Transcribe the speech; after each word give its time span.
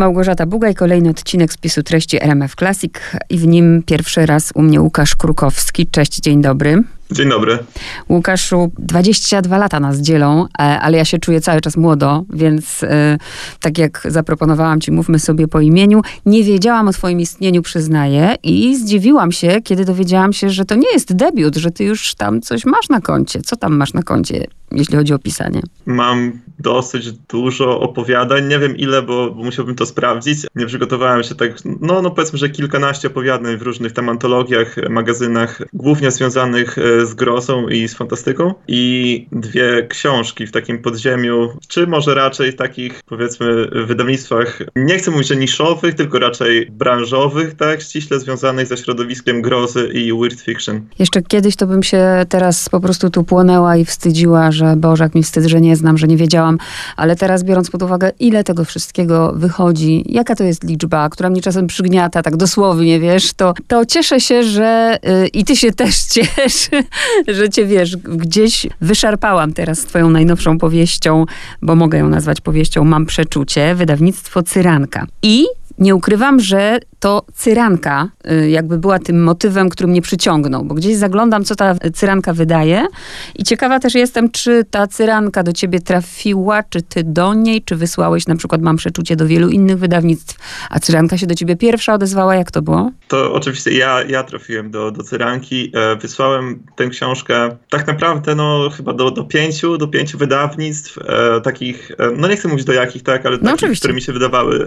Małgorzata 0.00 0.46
Bugaj, 0.46 0.74
kolejny 0.74 1.10
odcinek 1.10 1.52
spisu 1.52 1.82
treści 1.82 2.22
RMF 2.22 2.54
Classic 2.54 2.92
i 3.30 3.38
w 3.38 3.46
nim 3.46 3.82
pierwszy 3.86 4.26
raz 4.26 4.52
u 4.54 4.62
mnie 4.62 4.80
Łukasz 4.80 5.16
Krukowski. 5.16 5.86
Cześć, 5.86 6.20
dzień 6.20 6.42
dobry. 6.42 6.82
Dzień 7.12 7.28
dobry. 7.28 7.58
Łukaszu, 8.08 8.72
22 8.78 9.58
lata 9.58 9.80
nas 9.80 9.98
dzielą, 9.98 10.44
e, 10.44 10.62
ale 10.62 10.96
ja 10.96 11.04
się 11.04 11.18
czuję 11.18 11.40
cały 11.40 11.60
czas 11.60 11.76
młodo, 11.76 12.24
więc 12.32 12.82
e, 12.82 13.18
tak 13.60 13.78
jak 13.78 14.06
zaproponowałam 14.08 14.80
ci, 14.80 14.92
mówmy 14.92 15.18
sobie 15.18 15.48
po 15.48 15.60
imieniu. 15.60 16.02
Nie 16.26 16.44
wiedziałam 16.44 16.88
o 16.88 16.92
twoim 16.92 17.20
istnieniu, 17.20 17.62
przyznaję, 17.62 18.34
i 18.42 18.76
zdziwiłam 18.76 19.32
się, 19.32 19.60
kiedy 19.64 19.84
dowiedziałam 19.84 20.32
się, 20.32 20.50
że 20.50 20.64
to 20.64 20.74
nie 20.74 20.92
jest 20.92 21.14
debiut, 21.16 21.56
że 21.56 21.70
ty 21.70 21.84
już 21.84 22.14
tam 22.14 22.40
coś 22.40 22.64
masz 22.64 22.88
na 22.88 23.00
koncie. 23.00 23.40
Co 23.40 23.56
tam 23.56 23.76
masz 23.76 23.92
na 23.92 24.02
koncie, 24.02 24.46
jeśli 24.72 24.96
chodzi 24.96 25.14
o 25.14 25.18
pisanie? 25.18 25.62
Mam 25.86 26.32
dosyć 26.58 27.12
dużo 27.12 27.80
opowiadań, 27.80 28.48
nie 28.48 28.58
wiem 28.58 28.76
ile, 28.76 29.02
bo, 29.02 29.30
bo 29.30 29.44
musiałbym 29.44 29.74
to 29.74 29.86
sprawdzić. 29.86 30.38
Nie 30.54 30.66
przygotowałem 30.66 31.22
się 31.22 31.34
tak, 31.34 31.52
no, 31.64 32.02
no 32.02 32.10
powiedzmy, 32.10 32.38
że 32.38 32.48
kilkanaście 32.48 33.08
opowiadań 33.08 33.56
w 33.56 33.62
różnych 33.62 33.92
tam 33.92 34.08
antologiach, 34.08 34.76
magazynach, 34.90 35.62
głównie 35.72 36.10
związanych 36.10 36.78
e, 36.78 36.99
z 37.06 37.14
grozą 37.14 37.68
i 37.68 37.88
z 37.88 37.94
fantastyką. 37.94 38.54
I 38.68 39.26
dwie 39.32 39.86
książki 39.88 40.46
w 40.46 40.52
takim 40.52 40.78
podziemiu, 40.78 41.48
czy 41.68 41.86
może 41.86 42.14
raczej 42.14 42.54
takich 42.54 43.00
powiedzmy 43.06 43.66
wydawnictwach, 43.86 44.62
nie 44.76 44.98
chcę 44.98 45.10
mówić, 45.10 45.28
że 45.28 45.36
niszowych, 45.36 45.94
tylko 45.94 46.18
raczej 46.18 46.70
branżowych, 46.70 47.54
tak, 47.54 47.82
ściśle 47.82 48.20
związanych 48.20 48.66
ze 48.66 48.76
środowiskiem 48.76 49.42
grozy 49.42 49.90
i 49.94 50.12
weird 50.12 50.40
fiction. 50.40 50.80
Jeszcze 50.98 51.22
kiedyś 51.22 51.56
to 51.56 51.66
bym 51.66 51.82
się 51.82 52.04
teraz 52.28 52.68
po 52.68 52.80
prostu 52.80 53.10
tu 53.10 53.24
płonęła 53.24 53.76
i 53.76 53.84
wstydziła, 53.84 54.52
że 54.52 54.76
Boże, 54.76 55.04
jak 55.04 55.14
mi 55.14 55.22
wstyd, 55.22 55.44
że 55.44 55.60
nie 55.60 55.76
znam, 55.76 55.98
że 55.98 56.06
nie 56.06 56.16
wiedziałam, 56.16 56.58
ale 56.96 57.16
teraz 57.16 57.44
biorąc 57.44 57.70
pod 57.70 57.82
uwagę, 57.82 58.12
ile 58.20 58.44
tego 58.44 58.64
wszystkiego 58.64 59.32
wychodzi, 59.36 60.04
jaka 60.06 60.34
to 60.34 60.44
jest 60.44 60.64
liczba, 60.64 61.08
która 61.08 61.30
mnie 61.30 61.42
czasem 61.42 61.66
przygniata, 61.66 62.22
tak 62.22 62.36
dosłownie, 62.36 63.00
wiesz, 63.00 63.32
to, 63.32 63.54
to 63.66 63.86
cieszę 63.86 64.20
się, 64.20 64.42
że 64.42 64.98
yy, 65.02 65.26
i 65.28 65.44
ty 65.44 65.56
się 65.56 65.72
też 65.72 66.02
ciesz, 66.14 66.68
że 67.28 67.48
cię, 67.48 67.66
wiesz, 67.66 67.96
gdzieś 67.96 68.66
wyszarpałam 68.80 69.52
teraz 69.52 69.80
twoją 69.80 70.10
najnowszą 70.10 70.58
powieścią, 70.58 71.24
bo 71.62 71.74
mogę 71.74 71.98
ją 71.98 72.08
nazwać 72.08 72.40
powieścią 72.40 72.84
Mam 72.84 73.06
Przeczucie, 73.06 73.74
wydawnictwo 73.74 74.42
Cyranka. 74.42 75.06
I 75.22 75.46
nie 75.78 75.94
ukrywam, 75.94 76.40
że 76.40 76.78
to 77.00 77.22
cyranka 77.34 78.08
y, 78.30 78.50
jakby 78.50 78.78
była 78.78 78.98
tym 78.98 79.22
motywem, 79.22 79.68
który 79.68 79.88
mnie 79.88 80.02
przyciągnął, 80.02 80.64
bo 80.64 80.74
gdzieś 80.74 80.96
zaglądam, 80.96 81.44
co 81.44 81.54
ta 81.56 81.74
cyranka 81.94 82.32
wydaje 82.32 82.86
i 83.34 83.44
ciekawa 83.44 83.78
też 83.80 83.94
jestem, 83.94 84.30
czy 84.30 84.64
ta 84.70 84.86
cyranka 84.86 85.42
do 85.42 85.52
ciebie 85.52 85.80
trafiła, 85.80 86.62
czy 86.62 86.82
ty 86.82 87.04
do 87.04 87.34
niej, 87.34 87.62
czy 87.62 87.76
wysłałeś, 87.76 88.26
na 88.26 88.36
przykład 88.36 88.62
mam 88.62 88.76
przeczucie 88.76 89.16
do 89.16 89.26
wielu 89.26 89.48
innych 89.48 89.78
wydawnictw, 89.78 90.36
a 90.70 90.80
cyranka 90.80 91.18
się 91.18 91.26
do 91.26 91.34
ciebie 91.34 91.56
pierwsza 91.56 91.94
odezwała, 91.94 92.34
jak 92.34 92.50
to 92.50 92.62
było? 92.62 92.90
To 93.08 93.32
oczywiście 93.32 93.72
ja, 93.72 94.02
ja 94.02 94.22
trafiłem 94.22 94.70
do, 94.70 94.90
do 94.90 95.02
cyranki, 95.02 95.72
e, 95.74 95.96
wysłałem 95.96 96.62
tę 96.76 96.88
książkę 96.88 97.56
tak 97.70 97.86
naprawdę 97.86 98.34
no 98.34 98.70
chyba 98.76 98.92
do, 98.92 99.10
do 99.10 99.24
pięciu, 99.24 99.78
do 99.78 99.88
pięciu 99.88 100.18
wydawnictw, 100.18 100.98
e, 100.98 101.40
takich, 101.40 101.90
e, 101.98 102.10
no 102.16 102.28
nie 102.28 102.36
chcę 102.36 102.48
mówić 102.48 102.64
do 102.64 102.72
jakich, 102.72 103.02
tak, 103.02 103.26
ale 103.26 103.38
no 103.42 103.56
takich, 103.56 103.78
które 103.78 103.94
mi 103.94 104.02
się 104.02 104.12
wydawały 104.12 104.66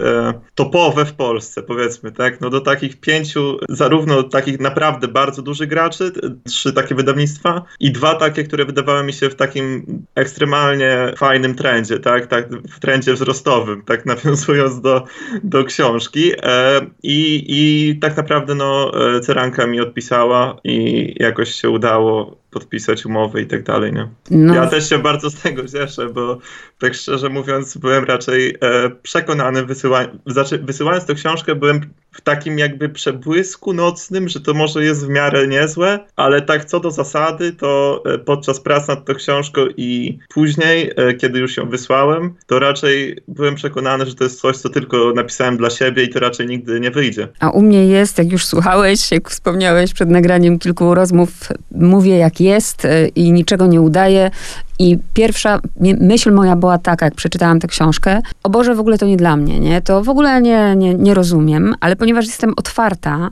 topowe 0.54 1.04
w 1.04 1.12
Polsce, 1.12 1.62
powiedzmy, 1.62 2.12
tak, 2.12 2.23
tak? 2.24 2.40
No 2.40 2.50
do 2.50 2.60
takich 2.60 3.00
pięciu, 3.00 3.58
zarówno 3.68 4.22
takich 4.22 4.60
naprawdę 4.60 5.08
bardzo 5.08 5.42
dużych 5.42 5.68
graczy, 5.68 6.12
trzy 6.46 6.72
takie 6.72 6.94
wydawnictwa 6.94 7.62
i 7.80 7.92
dwa 7.92 8.14
takie, 8.14 8.44
które 8.44 8.64
wydawały 8.64 9.04
mi 9.04 9.12
się 9.12 9.30
w 9.30 9.34
takim 9.34 9.86
ekstremalnie 10.14 11.12
fajnym 11.16 11.54
trendzie, 11.54 11.98
tak? 11.98 12.26
tak 12.26 12.48
w 12.50 12.80
trendzie 12.80 13.12
wzrostowym, 13.12 13.82
tak 13.82 14.06
nawiązując 14.12 14.80
do, 14.80 15.04
do 15.42 15.64
książki. 15.64 16.32
E, 16.42 16.80
i, 17.02 17.44
I 17.48 17.98
tak 17.98 18.16
naprawdę 18.16 18.54
no, 18.54 18.92
e, 19.16 19.20
Ceranka 19.20 19.66
mi 19.66 19.80
odpisała 19.80 20.56
i 20.64 21.14
jakoś 21.20 21.54
się 21.54 21.70
udało 21.70 22.43
podpisać 22.54 23.06
umowy 23.06 23.42
i 23.42 23.46
tak 23.46 23.62
dalej, 23.62 23.92
nie? 23.92 24.08
No. 24.30 24.54
Ja 24.54 24.66
też 24.66 24.88
się 24.88 24.98
bardzo 24.98 25.30
z 25.30 25.34
tego 25.34 25.68
cieszę, 25.68 26.08
bo 26.08 26.38
tak 26.78 26.94
szczerze 26.94 27.28
mówiąc 27.28 27.76
byłem 27.76 28.04
raczej 28.04 28.56
e, 28.60 28.90
przekonany, 29.02 29.64
wysyła, 29.64 30.04
znaczy, 30.26 30.58
wysyłając 30.58 31.06
tę 31.06 31.14
książkę 31.14 31.54
byłem 31.54 31.80
w 32.12 32.20
takim 32.20 32.58
jakby 32.58 32.88
przebłysku 32.88 33.72
nocnym, 33.72 34.28
że 34.28 34.40
to 34.40 34.54
może 34.54 34.84
jest 34.84 35.06
w 35.06 35.08
miarę 35.08 35.48
niezłe, 35.48 35.98
ale 36.16 36.42
tak 36.42 36.64
co 36.64 36.80
do 36.80 36.90
zasady, 36.90 37.52
to 37.52 38.02
e, 38.06 38.18
podczas 38.18 38.60
prac 38.60 38.88
nad 38.88 39.04
tą 39.04 39.14
książką 39.14 39.60
i 39.76 40.18
później, 40.34 40.90
e, 40.96 41.14
kiedy 41.14 41.38
już 41.38 41.56
ją 41.56 41.68
wysłałem, 41.68 42.34
to 42.46 42.58
raczej 42.58 43.18
byłem 43.28 43.54
przekonany, 43.54 44.06
że 44.06 44.14
to 44.14 44.24
jest 44.24 44.40
coś, 44.40 44.56
co 44.56 44.68
tylko 44.68 45.12
napisałem 45.12 45.56
dla 45.56 45.70
siebie 45.70 46.04
i 46.04 46.08
to 46.08 46.20
raczej 46.20 46.46
nigdy 46.46 46.80
nie 46.80 46.90
wyjdzie. 46.90 47.28
A 47.40 47.50
u 47.50 47.62
mnie 47.62 47.86
jest, 47.86 48.18
jak 48.18 48.32
już 48.32 48.46
słuchałeś, 48.46 49.10
jak 49.12 49.30
wspomniałeś 49.30 49.92
przed 49.92 50.10
nagraniem 50.10 50.58
kilku 50.58 50.94
rozmów, 50.94 51.30
mówię 51.70 52.18
jak 52.18 52.40
jest 52.44 52.84
e, 52.84 53.08
i 53.08 53.32
niczego 53.32 53.66
nie 53.66 53.80
udaję 53.80 54.30
i 54.78 54.98
pierwsza 55.14 55.60
myśl 56.00 56.32
moja 56.32 56.56
była 56.56 56.78
taka, 56.78 57.04
jak 57.04 57.14
przeczytałam 57.14 57.60
tę 57.60 57.68
książkę, 57.68 58.22
o 58.42 58.50
Boże, 58.50 58.74
w 58.74 58.80
ogóle 58.80 58.98
to 58.98 59.06
nie 59.06 59.16
dla 59.16 59.36
mnie, 59.36 59.60
nie? 59.60 59.80
To 59.80 60.02
w 60.02 60.08
ogóle 60.08 60.40
nie, 60.40 60.76
nie, 60.76 60.94
nie 60.94 61.14
rozumiem, 61.14 61.74
ale 61.80 61.96
ponieważ 61.96 62.26
jestem 62.26 62.52
otwarta 62.56 63.30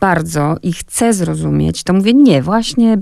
bardzo 0.00 0.56
i 0.62 0.72
chcę 0.72 1.12
zrozumieć, 1.12 1.84
to 1.84 1.92
mówię, 1.92 2.14
nie, 2.14 2.42
właśnie 2.42 2.98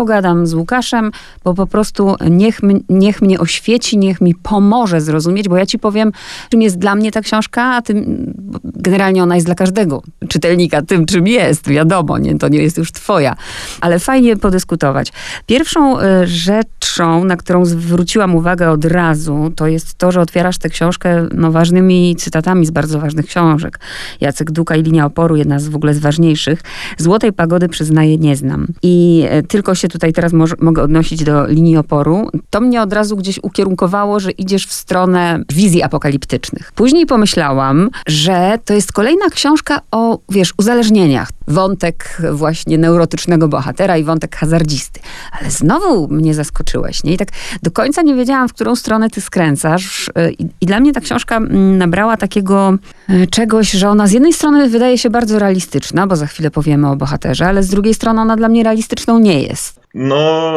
pogadam 0.00 0.46
z 0.46 0.54
Łukaszem, 0.54 1.10
bo 1.44 1.54
po 1.54 1.66
prostu 1.66 2.16
niech, 2.30 2.60
niech 2.88 3.22
mnie 3.22 3.40
oświeci, 3.40 3.98
niech 3.98 4.20
mi 4.20 4.34
pomoże 4.34 5.00
zrozumieć, 5.00 5.48
bo 5.48 5.56
ja 5.56 5.66
ci 5.66 5.78
powiem, 5.78 6.12
czym 6.50 6.62
jest 6.62 6.78
dla 6.78 6.94
mnie 6.94 7.12
ta 7.12 7.20
książka, 7.20 7.62
a 7.62 7.82
tym 7.82 8.26
generalnie 8.64 9.22
ona 9.22 9.34
jest 9.34 9.46
dla 9.46 9.54
każdego 9.54 10.02
czytelnika 10.28 10.82
tym, 10.82 11.06
czym 11.06 11.26
jest, 11.26 11.68
wiadomo, 11.68 12.18
nie, 12.18 12.38
to 12.38 12.48
nie 12.48 12.58
jest 12.58 12.78
już 12.78 12.92
twoja, 12.92 13.36
ale 13.80 13.98
fajnie 13.98 14.36
podyskutować. 14.36 15.12
Pierwszą 15.46 16.00
e, 16.00 16.26
rzeczą, 16.26 17.24
na 17.24 17.36
którą 17.36 17.64
zwróciłam 17.64 18.34
uwagę 18.34 18.70
od 18.70 18.84
razu, 18.84 19.52
to 19.56 19.66
jest 19.66 19.94
to, 19.94 20.12
że 20.12 20.20
otwierasz 20.20 20.58
tę 20.58 20.68
książkę 20.68 21.28
no, 21.34 21.52
ważnymi 21.52 22.16
cytatami 22.16 22.66
z 22.66 22.70
bardzo 22.70 23.00
ważnych 23.00 23.26
książek. 23.26 23.80
Jacek 24.20 24.50
Duka 24.50 24.76
i 24.76 24.82
Linia 24.82 25.06
Oporu, 25.06 25.36
jedna 25.36 25.58
z 25.58 25.68
w 25.68 25.76
ogóle 25.76 25.94
z 25.94 25.98
ważniejszych. 25.98 26.60
Złotej 26.98 27.32
Pagody 27.32 27.68
przyznaję 27.68 28.18
nie 28.18 28.36
znam. 28.36 28.66
I 28.82 29.24
e, 29.28 29.42
tylko 29.42 29.74
się 29.74 29.88
tutaj 29.90 30.12
teraz 30.12 30.32
mo 30.32 30.44
mogę 30.60 30.82
odnosić 30.82 31.24
do 31.24 31.46
linii 31.46 31.76
oporu, 31.76 32.30
to 32.50 32.60
mnie 32.60 32.82
od 32.82 32.92
razu 32.92 33.16
gdzieś 33.16 33.38
ukierunkowało, 33.42 34.20
że 34.20 34.30
idziesz 34.30 34.66
w 34.66 34.72
stronę 34.72 35.44
wizji 35.52 35.82
apokaliptycznych. 35.82 36.72
Później 36.72 37.06
pomyślałam, 37.06 37.90
że 38.06 38.58
to 38.64 38.74
jest 38.74 38.92
kolejna 38.92 39.30
książka 39.30 39.80
o, 39.90 40.18
wiesz, 40.28 40.54
uzależnieniach. 40.58 41.28
Wątek 41.48 42.22
właśnie 42.32 42.78
neurotycznego 42.78 43.48
bohatera 43.48 43.96
i 43.96 44.04
wątek 44.04 44.36
hazardzisty. 44.36 45.00
Ale 45.40 45.50
znowu 45.50 46.08
mnie 46.08 46.34
zaskoczyłeś, 46.34 47.04
nie? 47.04 47.14
I 47.14 47.16
tak 47.16 47.28
do 47.62 47.70
końca 47.70 48.02
nie 48.02 48.14
wiedziałam, 48.14 48.48
w 48.48 48.52
którą 48.52 48.76
stronę 48.76 49.10
ty 49.10 49.20
skręcasz. 49.20 50.10
I, 50.38 50.46
i 50.60 50.66
dla 50.66 50.80
mnie 50.80 50.92
ta 50.92 51.00
książka 51.00 51.36
mm, 51.36 51.78
nabrała 51.78 52.16
takiego 52.16 52.74
e, 53.08 53.26
czegoś, 53.26 53.70
że 53.70 53.88
ona 53.88 54.06
z 54.06 54.12
jednej 54.12 54.32
strony 54.32 54.68
wydaje 54.68 54.98
się 54.98 55.10
bardzo 55.10 55.38
realistyczna, 55.38 56.06
bo 56.06 56.16
za 56.16 56.26
chwilę 56.26 56.50
powiemy 56.50 56.90
o 56.90 56.96
bohaterze, 56.96 57.46
ale 57.46 57.62
z 57.62 57.68
drugiej 57.68 57.94
strony 57.94 58.20
ona 58.20 58.36
dla 58.36 58.48
mnie 58.48 58.62
realistyczną 58.62 59.18
nie 59.18 59.42
jest. 59.42 59.79
No, 59.94 60.52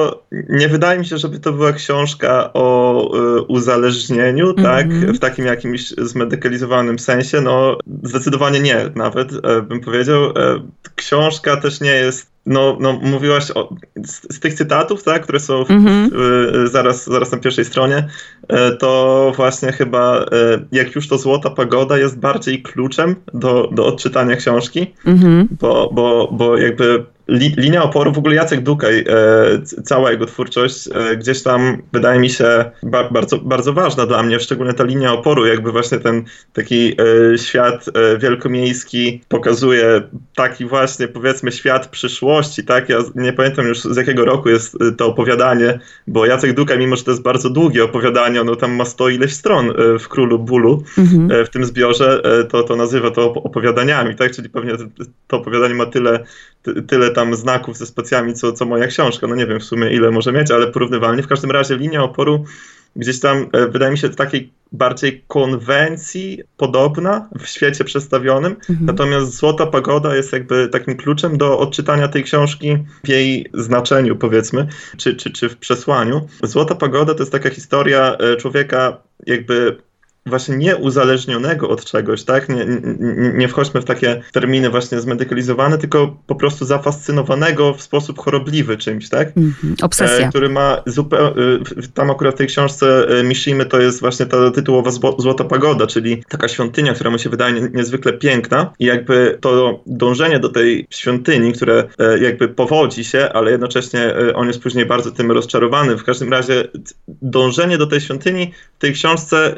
nie 0.50 0.68
wydaje 0.68 1.00
mi 1.00 1.06
się, 1.06 1.18
żeby 1.18 1.40
to 1.40 1.54
była 1.54 1.74
książka 1.74 2.54
o 2.54 3.38
y, 3.38 3.42
uzależnieniu, 3.42 4.50
mm 4.50 4.56
-hmm. 4.56 4.64
tak? 4.64 4.90
W 4.90 5.20
takim 5.20 5.46
jakimś 5.46 5.90
zmedykalizowanym 5.90 7.00
sensie. 7.00 7.42
No, 7.42 7.78
zdecydowanie 8.04 8.60
nie, 8.60 8.90
nawet 8.96 9.32
e, 9.44 9.62
bym 9.62 9.82
powiedział. 9.82 10.24
E, 10.24 10.32
książka 10.96 11.58
też 11.58 11.82
nie 11.82 11.92
jest 11.92 12.34
no, 12.46 12.78
no 12.80 12.94
mówiłaś 12.94 13.52
o, 13.52 13.76
z, 13.96 14.36
z, 14.36 14.40
tych 14.40 14.54
cytatów, 14.54 15.04
tak, 15.04 15.24
które 15.24 15.40
są 15.40 15.66
w, 15.66 15.68
mm-hmm. 15.68 16.10
w, 16.12 16.70
zaraz, 16.72 17.06
zaraz 17.06 17.32
na 17.32 17.38
pierwszej 17.38 17.66
stronie, 17.66 18.08
e, 18.48 18.72
to 18.72 19.32
właśnie 19.36 19.72
chyba 19.72 20.18
e, 20.18 20.26
jak 20.72 20.96
już 20.96 21.08
to 21.08 21.18
Złota 21.18 21.50
Pagoda 21.50 21.98
jest 21.98 22.20
bardziej 22.20 22.62
kluczem 22.62 23.16
do, 23.34 23.70
do 23.72 23.86
odczytania 23.86 24.36
książki, 24.36 24.94
mm-hmm. 25.06 25.46
bo, 25.60 25.90
bo, 25.94 26.30
bo 26.32 26.58
jakby 26.58 27.06
li, 27.28 27.54
linia 27.58 27.84
oporu, 27.84 28.12
w 28.12 28.18
ogóle 28.18 28.36
Jacek 28.36 28.62
Dukaj, 28.62 29.00
e, 29.00 29.06
cała 29.84 30.12
jego 30.12 30.26
twórczość 30.26 30.90
e, 30.94 31.18
gdzieś 31.18 31.44
tam 31.44 31.82
wydaje 31.94 32.20
mi 32.20 32.30
się 32.30 32.72
ba, 32.84 33.10
bardzo, 33.10 33.38
bardzo 33.38 33.74
ważna 33.74 34.06
dla 34.06 34.24
mnie, 34.24 34.40
szczególnie 34.40 34.74
ta 34.74 34.84
linia 34.84 35.14
oporu, 35.14 35.46
jakby 35.46 35.72
właśnie 35.72 36.00
ten 36.00 36.24
taki 36.54 36.96
e, 37.34 37.38
świat 37.38 37.86
e, 37.88 38.18
wielkomiejski 38.18 39.22
pokazuje 39.28 40.02
taki 40.36 40.66
właśnie 40.66 41.08
powiedzmy 41.08 41.52
świat 41.52 41.88
przyszłości, 41.88 42.64
tak? 42.64 42.90
Ja 42.90 42.98
nie 43.16 43.34
pamiętam 43.34 43.68
już 43.68 43.82
z 43.82 43.98
jakiego 43.98 44.26
roku 44.26 44.50
jest 44.50 44.82
e, 44.82 44.92
to 44.92 45.08
opowiadanie, 45.08 45.80
bo 46.08 46.26
Jacek 46.26 46.54
Dukaj, 46.54 46.80
mimo 46.80 46.96
że 46.96 47.04
to 47.04 47.12
jest 47.12 47.24
bardzo 47.24 47.50
długie 47.50 47.84
opowiadanie, 47.84 48.42
ono 48.42 48.56
tam 48.56 48.72
ma 48.72 48.86
sto 48.86 49.10
ileś 49.10 49.34
stron 49.34 49.70
e, 49.70 50.00
w 50.00 50.08
Królu 50.08 50.40
Bólu, 50.40 50.84
mhm. 50.98 51.46
w 51.46 51.50
tym 51.50 51.66
zbiorze, 51.66 52.22
to, 52.50 52.64
to 52.64 52.76
nazywa 52.76 53.12
to 53.12 53.34
opowiadaniami, 53.34 54.16
tak? 54.16 54.32
Czyli 54.32 54.50
pewnie 54.50 54.74
to 55.28 55.38
opowiadanie 55.38 55.74
ma 55.74 55.86
tyle, 55.86 56.24
tyle 56.88 57.12
tam 57.12 57.36
znaków 57.36 57.78
ze 57.78 57.86
spacjami, 57.86 58.34
co, 58.34 58.54
co 58.54 58.66
moja 58.66 58.88
książka. 58.88 59.28
No 59.28 59.36
nie 59.36 59.48
wiem 59.48 59.60
w 59.60 59.64
sumie 59.64 59.94
ile 59.94 60.12
może 60.12 60.32
mieć, 60.32 60.52
ale 60.52 60.68
porównywalnie. 60.68 61.24
W 61.24 61.28
każdym 61.28 61.52
razie 61.52 61.78
linia 61.78 62.04
oporu 62.04 62.46
gdzieś 62.96 63.20
tam, 63.20 63.50
e, 63.54 63.68
wydaje 63.68 63.92
mi 63.92 63.98
się, 63.98 64.10
takiej 64.10 64.54
bardziej 64.72 65.24
konwencji 65.28 66.42
podobna 66.58 67.30
w 67.40 67.48
świecie 67.48 67.84
przedstawionym. 67.84 68.56
Mhm. 68.70 68.86
Natomiast 68.86 69.36
Złota 69.36 69.66
Pagoda 69.66 70.16
jest 70.16 70.34
jakby 70.34 70.68
takim 70.68 70.98
kluczem 70.98 71.38
do 71.38 71.60
odczytania 71.60 72.08
tej 72.08 72.24
książki 72.24 72.78
w 73.04 73.08
jej 73.08 73.50
znaczeniu, 73.54 74.16
powiedzmy, 74.16 74.68
czy, 74.98 75.16
czy, 75.16 75.32
czy 75.32 75.50
w 75.50 75.58
przesłaniu. 75.58 76.28
Złota 76.44 76.76
Pagoda 76.76 77.14
to 77.14 77.20
jest 77.20 77.32
taka 77.32 77.50
historia 77.50 78.18
e, 78.18 78.36
człowieka 78.36 78.98
jakby 79.26 79.78
właśnie 80.26 80.58
nieuzależnionego 80.58 81.70
od 81.70 81.86
czegoś, 81.86 82.24
tak? 82.24 82.50
Nie, 82.50 82.66
nie, 83.00 83.34
nie 83.34 83.48
wchodźmy 83.48 83.82
w 83.82 83.86
takie 83.86 84.22
terminy 84.32 84.70
właśnie 84.70 85.00
zmedykalizowane, 85.00 85.78
tylko 85.78 86.18
po 86.28 86.36
prostu 86.36 86.66
zafascynowanego 86.66 87.74
w 87.74 87.82
sposób 87.82 88.20
chorobliwy 88.20 88.78
czymś, 88.78 89.10
tak? 89.10 89.38
Mm 89.38 89.54
-hmm. 89.64 89.86
Obsesja. 89.86 90.28
E, 90.28 90.30
który 90.30 90.50
ma 90.50 90.82
zupełnie, 90.86 91.34
tam 91.94 92.12
akurat 92.12 92.36
w 92.36 92.38
tej 92.38 92.48
książce 92.48 93.08
e, 93.20 93.24
Mishimy 93.24 93.66
to 93.66 93.82
jest 93.82 94.00
właśnie 94.00 94.26
ta 94.26 94.52
tytułowa 94.52 94.92
Złota 95.18 95.44
Pagoda, 95.44 95.88
czyli 95.88 96.24
taka 96.30 96.48
świątynia, 96.48 96.94
która 96.94 97.10
mu 97.10 97.18
się 97.18 97.30
wydaje 97.30 97.70
niezwykle 97.74 98.14
piękna 98.14 98.74
i 98.80 98.86
jakby 98.86 99.38
to 99.42 99.80
dążenie 99.88 100.40
do 100.40 100.50
tej 100.50 100.88
świątyni, 100.90 101.54
które 101.54 101.84
e, 102.00 102.20
jakby 102.20 102.48
powodzi 102.48 103.04
się, 103.04 103.30
ale 103.34 103.52
jednocześnie 103.52 104.14
on 104.36 104.48
jest 104.48 104.60
później 104.60 104.86
bardzo 104.86 105.12
tym 105.12 105.32
rozczarowany. 105.32 105.98
W 105.98 106.04
każdym 106.04 106.32
razie 106.32 106.68
dążenie 107.08 107.78
do 107.78 107.88
tej 107.88 108.02
świątyni 108.02 108.52
tej 108.84 108.94
książce 108.94 109.56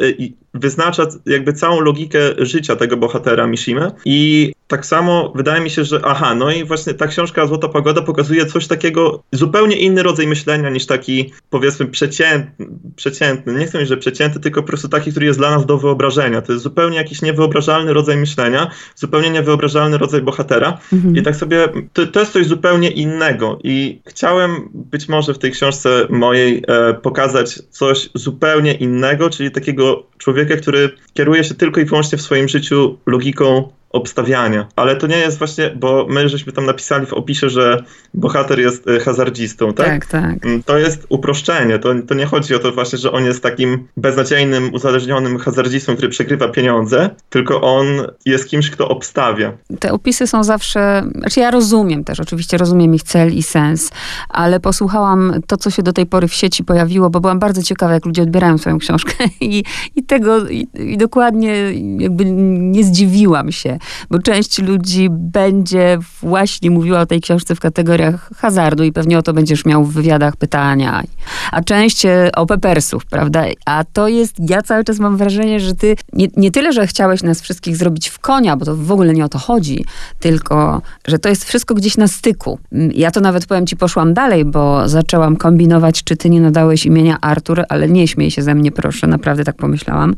wyznacza 0.53 1.07
jakby 1.25 1.53
całą 1.53 1.81
logikę 1.81 2.19
życia 2.37 2.75
tego 2.75 2.97
bohatera 2.97 3.47
Mishima 3.47 3.91
i 4.05 4.51
tak 4.67 4.85
samo 4.85 5.33
wydaje 5.35 5.61
mi 5.61 5.69
się, 5.69 5.83
że 5.83 5.99
aha, 6.03 6.35
no 6.35 6.51
i 6.51 6.63
właśnie 6.63 6.93
ta 6.93 7.07
książka 7.07 7.47
Złota 7.47 7.67
Pagoda 7.67 8.01
pokazuje 8.01 8.45
coś 8.45 8.67
takiego, 8.67 9.23
zupełnie 9.31 9.75
inny 9.75 10.03
rodzaj 10.03 10.27
myślenia 10.27 10.69
niż 10.69 10.85
taki 10.85 11.33
powiedzmy 11.49 11.85
przeciętny, 11.85 12.67
przeciętny. 12.95 13.53
nie 13.53 13.65
chcę 13.65 13.77
mówić, 13.77 13.89
że 13.89 13.97
przeciętny, 13.97 14.41
tylko 14.41 14.61
po 14.61 14.67
prostu 14.67 14.89
taki, 14.89 15.11
który 15.11 15.25
jest 15.25 15.39
dla 15.39 15.51
nas 15.51 15.65
do 15.65 15.77
wyobrażenia. 15.77 16.41
To 16.41 16.51
jest 16.51 16.63
zupełnie 16.63 16.97
jakiś 16.97 17.21
niewyobrażalny 17.21 17.93
rodzaj 17.93 18.17
myślenia, 18.17 18.71
zupełnie 18.95 19.29
niewyobrażalny 19.29 19.97
rodzaj 19.97 20.21
bohatera 20.21 20.77
mhm. 20.93 21.17
i 21.17 21.21
tak 21.21 21.35
sobie, 21.35 21.67
to, 21.93 22.07
to, 22.07 22.19
jest 22.19 22.31
coś 22.31 22.45
zupełnie 22.45 22.89
innego 22.89 23.59
i 23.63 24.01
chciałem 24.05 24.69
być 24.73 25.09
może 25.09 25.33
w 25.33 25.39
tej 25.39 25.51
książce 25.51 26.07
mojej 26.09 26.63
e, 26.67 26.93
pokazać 26.93 27.61
coś 27.69 28.09
zupełnie 28.13 28.73
innego, 28.73 29.14
czyli 29.29 29.51
takiego 29.51 30.03
człowieka, 30.17 30.55
który 30.55 30.89
kieruje 31.13 31.43
się 31.43 31.55
tylko 31.55 31.81
i 31.81 31.85
wyłącznie 31.85 32.17
w 32.17 32.21
swoim 32.21 32.47
życiu 32.47 32.97
logiką 33.05 33.71
obstawiania. 33.95 34.67
Ale 34.75 34.95
to 34.95 35.07
nie 35.07 35.17
jest 35.17 35.37
właśnie, 35.37 35.69
bo 35.75 36.05
my 36.09 36.29
żeśmy 36.29 36.53
tam 36.53 36.65
napisali 36.65 37.05
w 37.05 37.13
opisie, 37.13 37.49
że 37.49 37.83
bohater 38.13 38.59
jest 38.59 38.87
e, 38.87 38.99
hazardzistą, 38.99 39.73
tak? 39.73 39.87
Tak, 39.87 40.05
tak. 40.05 40.45
Mm, 40.45 40.63
to 40.63 40.77
jest 40.77 41.05
uproszczenie. 41.09 41.79
To, 41.79 41.89
to 42.07 42.13
nie 42.13 42.25
chodzi 42.25 42.55
o 42.55 42.59
to 42.59 42.71
właśnie, 42.71 42.97
że 42.97 43.11
on 43.11 43.25
jest 43.25 43.43
takim 43.43 43.87
beznadziejnym, 43.97 44.73
uzależnionym 44.73 45.37
hazardzistą, 45.37 45.93
który 45.93 46.09
przegrywa 46.09 46.47
pieniądze, 46.47 47.09
tylko 47.29 47.61
on 47.61 47.85
jest 48.25 48.49
kimś, 48.49 48.69
kto 48.69 48.89
obstawia. 48.89 49.53
Te 49.79 49.91
opisy 49.91 50.27
są 50.27 50.43
zawsze, 50.43 51.03
znaczy 51.15 51.39
ja 51.39 51.51
rozumiem 51.51 52.03
też, 52.03 52.19
oczywiście 52.19 52.57
rozumiem 52.57 52.95
ich 52.95 53.03
cel 53.03 53.33
i 53.33 53.43
sens, 53.43 53.91
ale 54.29 54.59
posłuchałam 54.59 55.33
to, 55.47 55.57
co 55.57 55.69
się 55.69 55.83
do 55.83 55.93
tej 55.93 56.05
pory 56.05 56.27
w 56.27 56.33
sieci 56.33 56.63
pojawiło, 56.63 57.09
bo 57.09 57.19
byłam 57.19 57.39
bardzo 57.39 57.63
ciekawa, 57.63 57.93
jak 57.93 58.05
ludzie 58.05 58.21
odbierają 58.21 58.57
swoją 58.57 58.77
książkę 58.77 59.13
i, 59.41 59.63
i 59.95 60.03
tego, 60.03 60.49
i, 60.49 60.67
i 60.75 60.97
dokładnie 60.97 61.55
jakby 61.99 62.25
nie 62.25 62.83
zdziwiłam 62.83 63.51
się 63.51 63.77
bo 64.09 64.19
część 64.19 64.61
ludzi 64.61 65.07
będzie 65.11 65.97
właśnie 66.21 66.71
mówiła 66.71 66.99
o 66.99 67.05
tej 67.05 67.21
książce 67.21 67.55
w 67.55 67.59
kategoriach 67.59 68.29
hazardu 68.37 68.83
i 68.83 68.91
pewnie 68.91 69.19
o 69.19 69.21
to 69.21 69.33
będziesz 69.33 69.65
miał 69.65 69.85
w 69.85 69.93
wywiadach 69.93 70.35
pytania. 70.35 71.03
A 71.51 71.61
część 71.61 72.05
e, 72.05 72.29
o 72.35 72.45
pepersów, 72.45 73.05
prawda? 73.05 73.43
A 73.65 73.83
to 73.93 74.07
jest, 74.07 74.35
ja 74.49 74.61
cały 74.61 74.83
czas 74.83 74.99
mam 74.99 75.17
wrażenie, 75.17 75.59
że 75.59 75.75
ty 75.75 75.95
nie, 76.13 76.27
nie 76.37 76.51
tyle, 76.51 76.73
że 76.73 76.87
chciałeś 76.87 77.23
nas 77.23 77.41
wszystkich 77.41 77.77
zrobić 77.77 78.09
w 78.09 78.19
konia, 78.19 78.57
bo 78.57 78.65
to 78.65 78.75
w 78.75 78.91
ogóle 78.91 79.13
nie 79.13 79.25
o 79.25 79.29
to 79.29 79.39
chodzi, 79.39 79.85
tylko, 80.19 80.81
że 81.07 81.19
to 81.19 81.29
jest 81.29 81.45
wszystko 81.45 81.75
gdzieś 81.75 81.97
na 81.97 82.07
styku. 82.07 82.59
Mm, 82.71 82.91
ja 82.91 83.11
to 83.11 83.21
nawet, 83.21 83.45
powiem 83.45 83.67
ci, 83.67 83.75
poszłam 83.75 84.13
dalej, 84.13 84.45
bo 84.45 84.89
zaczęłam 84.89 85.37
kombinować, 85.37 86.03
czy 86.03 86.17
ty 86.17 86.29
nie 86.29 86.41
nadałeś 86.41 86.85
imienia 86.85 87.21
Artur, 87.21 87.63
ale 87.69 87.89
nie 87.89 88.07
śmiej 88.07 88.31
się 88.31 88.41
ze 88.41 88.55
mnie, 88.55 88.71
proszę, 88.71 89.07
naprawdę 89.07 89.43
tak 89.43 89.55
pomyślałam, 89.55 90.15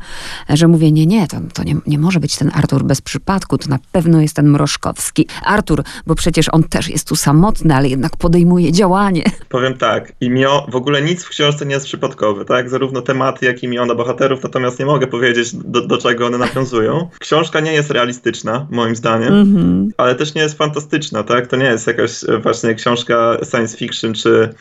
że 0.48 0.68
mówię, 0.68 0.92
nie, 0.92 1.06
nie, 1.06 1.26
to, 1.26 1.36
to 1.54 1.62
nie, 1.62 1.76
nie 1.86 1.98
może 1.98 2.20
być 2.20 2.36
ten 2.36 2.50
Artur 2.54 2.84
bez 2.84 3.00
przypadku, 3.00 3.57
to 3.58 3.68
na 3.68 3.78
pewno 3.92 4.20
jest 4.20 4.36
ten 4.36 4.48
Mrożkowski. 4.48 5.26
Artur, 5.44 5.82
bo 6.06 6.14
przecież 6.14 6.46
on 6.52 6.62
też 6.62 6.88
jest 6.88 7.08
tu 7.08 7.16
samotny, 7.16 7.74
ale 7.74 7.88
jednak 7.88 8.16
podejmuje 8.16 8.72
działanie. 8.72 9.22
Powiem 9.48 9.76
tak, 9.76 10.12
imio, 10.20 10.66
w 10.70 10.76
ogóle 10.76 11.02
nic 11.02 11.24
w 11.24 11.28
książce 11.28 11.66
nie 11.66 11.74
jest 11.74 11.86
przypadkowe, 11.86 12.44
tak? 12.44 12.70
Zarówno 12.70 13.02
tematy, 13.02 13.46
jak 13.46 13.62
i 13.62 13.66
imiona 13.66 13.94
bohaterów, 13.94 14.42
natomiast 14.42 14.78
nie 14.78 14.86
mogę 14.86 15.06
powiedzieć, 15.06 15.54
do, 15.54 15.86
do 15.86 15.98
czego 15.98 16.26
one 16.26 16.38
nawiązują. 16.38 17.08
Książka 17.18 17.60
nie 17.60 17.72
jest 17.72 17.90
realistyczna, 17.90 18.66
moim 18.70 18.96
zdaniem, 18.96 19.34
mm 19.34 19.46
-hmm. 19.46 19.88
ale 19.96 20.14
też 20.14 20.34
nie 20.34 20.42
jest 20.42 20.58
fantastyczna, 20.58 21.22
tak? 21.22 21.46
To 21.46 21.56
nie 21.56 21.64
jest 21.64 21.86
jakaś 21.86 22.24
e, 22.24 22.38
właśnie 22.38 22.74
książka 22.74 23.36
science 23.50 23.76
fiction, 23.76 24.14
czy 24.14 24.54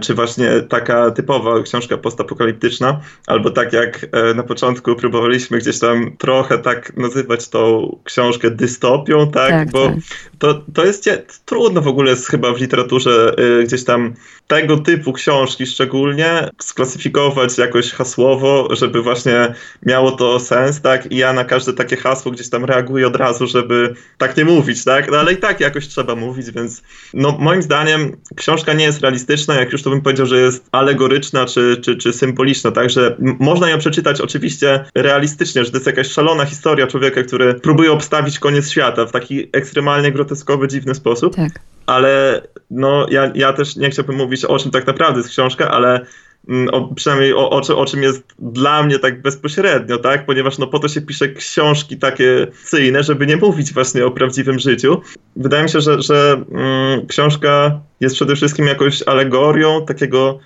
czy 0.00 0.14
właśnie 0.14 0.60
taka 0.68 1.10
typowa 1.10 1.62
książka 1.62 1.98
postapokaliptyczna, 1.98 3.00
albo 3.26 3.50
tak 3.50 3.72
jak 3.72 4.06
e, 4.12 4.34
na 4.34 4.42
początku 4.42 4.96
próbowaliśmy 4.96 5.58
gdzieś 5.58 5.78
tam 5.78 6.16
trochę 6.18 6.58
tak 6.58 6.96
nazywać 6.96 7.48
tą 7.48 7.96
książkę 8.04 8.50
dystopią, 8.50 9.30
tak? 9.30 9.50
tak 9.50 9.70
Bo 9.70 9.86
tak. 9.86 9.96
To, 10.38 10.62
to 10.74 10.84
jest 10.84 11.06
trudno 11.44 11.82
w 11.82 11.88
ogóle 11.88 12.10
jest 12.10 12.26
chyba 12.26 12.52
w 12.52 12.60
literaturze 12.60 13.34
e, 13.36 13.64
gdzieś 13.64 13.84
tam 13.84 14.14
tego 14.52 14.76
typu 14.76 15.12
książki 15.12 15.66
szczególnie 15.66 16.50
sklasyfikować 16.60 17.58
jakoś 17.58 17.92
hasłowo, 17.92 18.68
żeby 18.70 19.02
właśnie 19.02 19.54
miało 19.86 20.10
to 20.10 20.40
sens, 20.40 20.80
tak? 20.80 21.12
I 21.12 21.16
ja 21.16 21.32
na 21.32 21.44
każde 21.44 21.72
takie 21.72 21.96
hasło 21.96 22.32
gdzieś 22.32 22.50
tam 22.50 22.64
reaguję 22.64 23.06
od 23.06 23.16
razu, 23.16 23.46
żeby 23.46 23.94
tak 24.18 24.36
nie 24.36 24.44
mówić, 24.44 24.84
tak? 24.84 25.10
No 25.10 25.18
ale 25.18 25.32
i 25.32 25.36
tak 25.36 25.60
jakoś 25.60 25.88
trzeba 25.88 26.14
mówić, 26.14 26.50
więc 26.50 26.82
no 27.14 27.36
moim 27.38 27.62
zdaniem 27.62 28.16
książka 28.36 28.72
nie 28.72 28.84
jest 28.84 29.00
realistyczna, 29.00 29.54
jak 29.54 29.72
już 29.72 29.82
to 29.82 29.90
bym 29.90 30.00
powiedział, 30.00 30.26
że 30.26 30.40
jest 30.40 30.68
alegoryczna 30.72 31.46
czy, 31.46 31.76
czy, 31.84 31.96
czy 31.96 32.12
symboliczna, 32.12 32.70
także 32.70 33.16
można 33.18 33.70
ją 33.70 33.78
przeczytać 33.78 34.20
oczywiście 34.20 34.84
realistycznie, 34.94 35.64
że 35.64 35.70
to 35.70 35.76
jest 35.76 35.86
jakaś 35.86 36.10
szalona 36.10 36.44
historia 36.44 36.86
człowieka, 36.86 37.22
który 37.22 37.54
próbuje 37.54 37.92
obstawić 37.92 38.38
koniec 38.38 38.70
świata 38.70 39.06
w 39.06 39.12
taki 39.12 39.48
ekstremalnie 39.52 40.12
groteskowy, 40.12 40.68
dziwny 40.68 40.94
sposób. 40.94 41.36
Tak. 41.36 41.52
Ale 41.86 42.42
no, 42.70 43.06
ja, 43.10 43.32
ja 43.34 43.52
też 43.52 43.76
nie 43.76 43.90
chciałbym 43.90 44.16
mówić 44.16 44.44
o 44.44 44.58
czym 44.58 44.70
tak 44.70 44.86
naprawdę 44.86 45.18
jest 45.18 45.30
książka, 45.30 45.70
ale 45.70 46.06
mm, 46.48 46.68
o, 46.74 46.94
przynajmniej 46.94 47.34
o, 47.34 47.50
o, 47.50 47.76
o, 47.76 47.86
czym 47.86 48.02
jest 48.02 48.22
dla 48.38 48.82
mnie 48.82 48.98
tak 48.98 49.22
bezpośrednio, 49.22 49.98
tak? 49.98 50.26
Ponieważ 50.26 50.58
no 50.58 50.66
po 50.66 50.78
to 50.78 50.88
się 50.88 51.00
pisze 51.00 51.28
książki 51.28 51.98
takie 51.98 52.46
cyjne, 52.64 53.02
żeby 53.02 53.26
nie 53.26 53.36
mówić 53.36 53.72
właśnie 53.72 54.06
o 54.06 54.10
prawdziwym 54.10 54.58
życiu. 54.58 55.00
Wydaje 55.36 55.62
mi 55.62 55.70
się, 55.70 55.80
że, 55.80 56.02
że 56.02 56.44
mm, 56.52 57.06
książka 57.06 57.80
jest 58.00 58.14
przede 58.14 58.36
wszystkim 58.36 58.66
jakąś 58.66 59.02
alegorią 59.02 59.86
takiego 59.86 60.38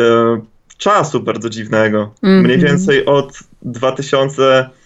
e, 0.00 0.40
czasu 0.78 1.20
bardzo 1.20 1.50
dziwnego. 1.50 2.14
Mm 2.22 2.40
-hmm. 2.40 2.44
Mniej 2.44 2.58
więcej 2.58 3.06
od 3.06 3.38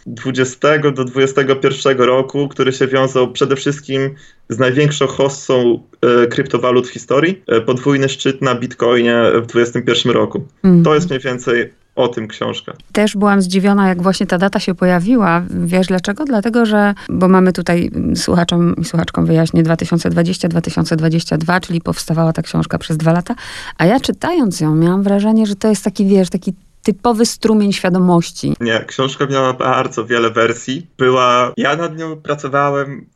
2020 0.07 0.93
do 0.93 1.05
2021 1.05 1.99
roku, 2.07 2.49
który 2.49 2.73
się 2.73 2.87
wiązał 2.87 3.33
przede 3.33 3.57
wszystkim 3.57 4.15
z 4.49 4.59
największą 4.59 5.07
hossą 5.07 5.83
e, 6.01 6.27
kryptowalut 6.27 6.89
w 6.89 6.91
historii. 6.91 7.43
E, 7.49 7.61
podwójny 7.61 8.09
szczyt 8.09 8.43
na 8.43 8.55
Bitcoinie 8.55 9.23
w 9.35 9.47
2021 9.47 10.13
roku. 10.13 10.45
Mm. 10.65 10.85
To 10.85 10.95
jest 10.95 11.09
mniej 11.09 11.21
więcej 11.21 11.71
o 11.97 12.09
tym 12.09 12.29
książka. 12.29 12.73
Też 12.93 13.17
byłam 13.17 13.43
zdziwiona, 13.43 13.89
jak 13.89 14.03
właśnie 14.03 14.27
ta 14.27 14.39
data 14.39 14.61
się 14.61 14.75
pojawiła. 14.75 15.43
Wiesz 15.51 15.87
dlaczego? 15.87 16.25
Dlatego, 16.25 16.67
że, 16.67 16.95
bo 17.09 17.29
mamy 17.29 17.53
tutaj 17.53 17.91
słuchaczom 18.15 18.77
i 18.77 18.85
słuchaczkom 18.85 19.27
wyjaśnię 19.27 19.63
2020-2022, 19.63 21.61
czyli 21.61 21.81
powstawała 21.81 22.33
ta 22.33 22.43
książka 22.43 22.79
przez 22.79 22.97
dwa 22.97 23.13
lata, 23.13 23.35
a 23.79 23.87
ja 23.87 24.01
czytając 24.01 24.61
ją 24.61 24.75
miałam 24.75 25.03
wrażenie, 25.03 25.47
że 25.47 25.57
to 25.57 25.69
jest 25.69 25.85
taki, 25.85 26.07
wiesz, 26.07 26.31
taki 26.31 26.55
typowy 26.85 27.27
strumień 27.27 27.73
świadomości. 27.73 28.55
Nie, 28.61 28.85
książka 28.85 29.27
miała 29.27 29.53
bardzo 29.53 30.05
wiele 30.07 30.31
wersji. 30.31 30.87
Była, 30.99 31.53
ja 31.57 31.77
nad 31.77 31.97
nią 31.97 32.17
pracowałem 32.17 33.07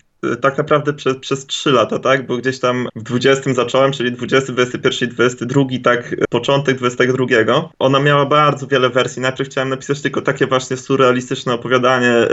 tak 0.41 0.59
naprawdę 0.59 0.93
przez, 0.93 1.17
przez 1.17 1.47
3 1.47 1.71
lata, 1.71 1.99
tak? 1.99 2.27
Bo 2.27 2.37
gdzieś 2.37 2.61
tam 2.61 2.89
w 2.97 3.03
20 3.03 3.55
zacząłem, 3.55 3.93
czyli 3.93 4.13
20, 4.13 4.53
21 4.53 5.09
22, 5.09 5.65
tak 5.85 6.17
początek 6.31 6.77
22. 6.77 7.71
Ona 7.79 8.01
miała 8.01 8.27
bardzo 8.27 8.67
wiele 8.67 8.91
wersji. 8.91 9.23
Najpierw 9.23 9.51
chciałem 9.51 9.69
napisać 9.69 10.01
tylko 10.01 10.23
takie 10.23 10.47
właśnie 10.47 10.77
surrealistyczne 10.77 11.55
opowiadanie, 11.55 12.11
e, 12.11 12.29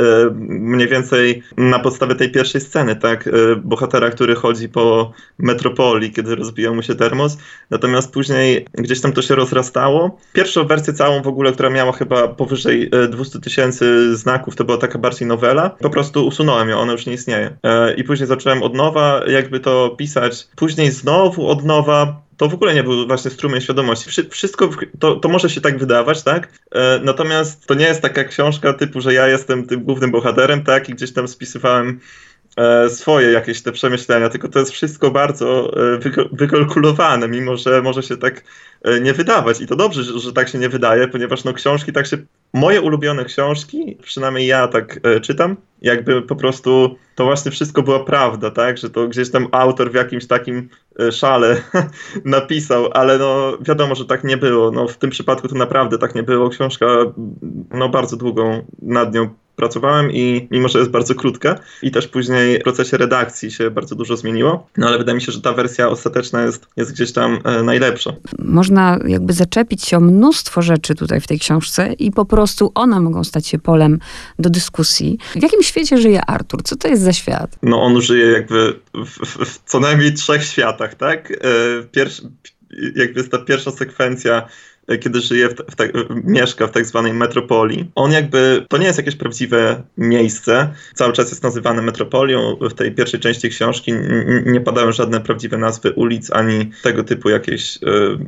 mniej 0.50 0.88
więcej 0.88 1.44
na 1.58 1.80
podstawie 1.80 2.16
tej 2.16 2.32
pierwszej 2.32 2.62
sceny, 2.62 2.96
tak? 2.96 3.28
E, 3.28 3.32
bohatera, 3.56 4.10
który 4.10 4.36
chodzi 4.36 4.70
po 4.70 5.12
metropolii, 5.38 6.12
kiedy 6.12 6.36
rozbija 6.36 6.74
mu 6.74 6.82
się 6.82 6.96
termos. 6.96 7.38
Natomiast 7.70 8.14
później 8.14 8.68
gdzieś 8.74 9.02
tam 9.02 9.12
to 9.12 9.22
się 9.22 9.36
rozrastało. 9.36 10.18
Pierwszą 10.34 10.68
wersję 10.68 10.94
całą 10.94 11.22
w 11.22 11.28
ogóle, 11.28 11.52
która 11.52 11.70
miała 11.70 11.92
chyba 11.92 12.28
powyżej 12.28 12.90
200 13.10 13.38
e, 13.38 13.42
tysięcy 13.42 14.18
znaków, 14.18 14.56
to 14.56 14.64
była 14.64 14.78
taka 14.78 15.00
bardziej 15.00 15.28
nowela. 15.28 15.70
Po 15.70 15.90
prostu 15.90 16.28
usunąłem 16.28 16.70
ją, 16.70 16.80
ona 16.80 16.92
już 16.92 17.06
nie 17.06 17.14
istnieje 17.14 17.58
i 17.98 18.04
później 18.04 18.28
zacząłem 18.28 18.64
od 18.64 18.74
nowa 18.74 19.22
jakby 19.28 19.60
to 19.60 19.90
pisać. 19.90 20.48
Później 20.56 20.92
znowu 20.92 21.48
od 21.48 21.66
nowa 21.66 22.26
to 22.38 22.50
w 22.50 22.54
ogóle 22.54 22.74
nie 22.74 22.84
był 22.84 23.08
właśnie 23.08 23.32
strumień 23.32 23.62
świadomości. 23.62 24.10
Wszystko, 24.30 24.70
to, 25.00 25.16
to 25.16 25.30
może 25.30 25.50
się 25.50 25.62
tak 25.62 25.78
wydawać, 25.78 26.24
tak? 26.24 26.60
E, 26.72 27.00
natomiast 27.04 27.68
to 27.68 27.74
nie 27.74 27.86
jest 27.86 28.02
taka 28.02 28.24
książka 28.24 28.74
typu, 28.74 29.02
że 29.02 29.14
ja 29.14 29.28
jestem 29.28 29.68
tym 29.68 29.84
głównym 29.84 30.12
bohaterem, 30.12 30.64
tak? 30.64 30.90
I 30.90 30.94
gdzieś 30.94 31.14
tam 31.14 31.28
spisywałem 31.28 32.00
swoje 32.90 33.32
jakieś 33.32 33.62
te 33.62 33.72
przemyślenia, 33.72 34.30
tylko 34.30 34.48
to 34.48 34.60
jest 34.60 34.72
wszystko 34.72 35.12
bardzo 35.12 35.74
e, 35.96 36.00
wykalkulowane, 36.32 37.28
mimo 37.28 37.58
że 37.58 37.82
może 37.82 38.04
się 38.04 38.18
tak 38.18 38.44
e, 38.84 39.00
nie 39.00 39.14
wydawać. 39.14 39.62
I 39.62 39.68
to 39.68 39.76
dobrze, 39.76 40.04
że, 40.04 40.34
tak 40.34 40.50
się 40.50 40.58
nie 40.58 40.70
wydaje, 40.70 41.08
ponieważ 41.08 41.44
no 41.44 41.54
książki 41.54 41.94
tak 41.94 42.08
się. 42.08 42.18
Moje 42.54 42.82
ulubione 42.82 43.26
książki, 43.26 43.98
przynajmniej 44.02 44.48
ja 44.48 44.68
tak 44.68 45.00
czytam, 45.22 45.56
jakby 45.82 46.22
po 46.22 46.36
prostu 46.36 46.96
to 47.16 47.26
właśnie 47.26 47.52
wszystko 47.52 47.84
była 47.84 48.06
prawda, 48.06 48.52
tak? 48.52 48.78
Że 48.78 48.90
to 48.90 49.08
gdzieś 49.08 49.32
tam 49.32 49.48
autor 49.52 49.92
w 49.92 49.96
jakimś 49.96 50.28
takim 50.28 50.70
szale 51.12 51.62
napisał, 52.26 52.90
ale 52.94 53.18
no 53.18 53.58
wiadomo, 53.62 53.96
że 53.96 54.06
tak 54.06 54.24
nie 54.24 54.38
było. 54.38 54.72
No 54.72 54.88
w 54.88 54.98
tym 54.98 55.10
przypadku 55.10 55.48
to 55.48 55.56
naprawdę 55.56 55.98
tak 55.98 56.16
nie 56.16 56.24
było. 56.24 56.50
Książka 56.50 56.86
no 57.72 57.90
bardzo 57.90 58.18
długą 58.18 58.66
nad 58.82 59.14
nią 59.14 59.30
pracowałem 59.56 60.12
i 60.12 60.48
mimo, 60.52 60.68
że 60.68 60.80
jest 60.80 60.92
bardzo 60.92 61.16
krótka 61.16 61.60
i 61.82 61.92
też 61.92 62.08
później 62.08 62.60
w 62.60 62.64
procesie 62.64 62.98
redakcji 62.98 63.52
się 63.52 63.72
bardzo 63.72 63.96
dużo 63.96 64.18
zmieniło, 64.18 64.68
no 64.78 64.88
ale 64.88 64.98
wydaje 64.98 65.16
mi 65.16 65.22
się, 65.22 65.32
że 65.32 65.42
ta 65.42 65.54
wersja 65.54 65.90
ostateczna 65.90 66.44
jest, 66.44 66.68
jest 66.78 66.94
gdzieś 66.94 67.12
tam 67.12 67.40
e, 67.44 67.64
najlepsza. 67.64 68.14
Można 68.40 69.00
jakby 69.08 69.34
zaczepić 69.34 69.86
się 69.86 69.98
o 69.98 70.00
mnóstwo 70.00 70.62
rzeczy 70.62 70.96
tutaj 70.96 71.22
w 71.22 71.28
tej 71.28 71.40
książce 71.40 71.94
i 71.94 72.12
po 72.12 72.26
prostu 72.26 72.72
one 72.76 73.00
mogą 73.00 73.24
stać 73.24 73.48
się 73.48 73.60
polem 73.60 74.00
do 74.40 74.50
dyskusji. 74.50 75.18
W 75.36 75.44
jakim 75.44 75.64
świecie 75.64 75.98
żyje 75.98 76.26
Artur? 76.26 76.64
Co 76.64 76.76
to 76.76 76.88
jest 76.88 77.04
za 77.04 77.14
świat? 77.14 77.58
No 77.64 77.82
on 77.82 78.02
żyje 78.02 78.26
jakby 78.26 78.80
w, 78.94 79.06
w, 79.06 79.46
w 79.46 79.64
co 79.66 79.80
najmniej 79.80 80.14
trzech 80.14 80.44
światach, 80.44 80.96
tak? 80.96 81.32
E, 81.32 81.36
pierwszy, 81.92 82.22
jakby 82.96 83.20
jest 83.20 83.32
ta 83.32 83.38
pierwsza 83.38 83.72
sekwencja 83.72 84.48
kiedy 85.00 85.22
żyje, 85.22 85.50
w, 85.50 85.54
w 85.54 85.76
tak, 85.76 85.92
mieszka 86.10 86.68
w 86.68 86.72
tak 86.72 86.86
zwanej 86.86 87.14
metropolii. 87.14 87.92
On 87.96 88.12
jakby, 88.12 88.66
to 88.70 88.78
nie 88.78 88.86
jest 88.86 88.98
jakieś 88.98 89.16
prawdziwe 89.16 89.84
miejsce, 89.98 90.74
cały 90.94 91.14
czas 91.14 91.30
jest 91.30 91.44
nazywane 91.44 91.82
metropolią. 91.82 92.58
W 92.62 92.74
tej 92.74 92.92
pierwszej 92.92 93.20
części 93.20 93.50
książki 93.50 93.94
nie 94.46 94.62
padają 94.62 94.92
żadne 94.92 95.22
prawdziwe 95.22 95.58
nazwy 95.58 95.92
ulic, 95.92 96.32
ani 96.32 96.72
tego 96.84 97.04
typu 97.04 97.30
jakieś 97.30 97.78
y, 97.78 97.80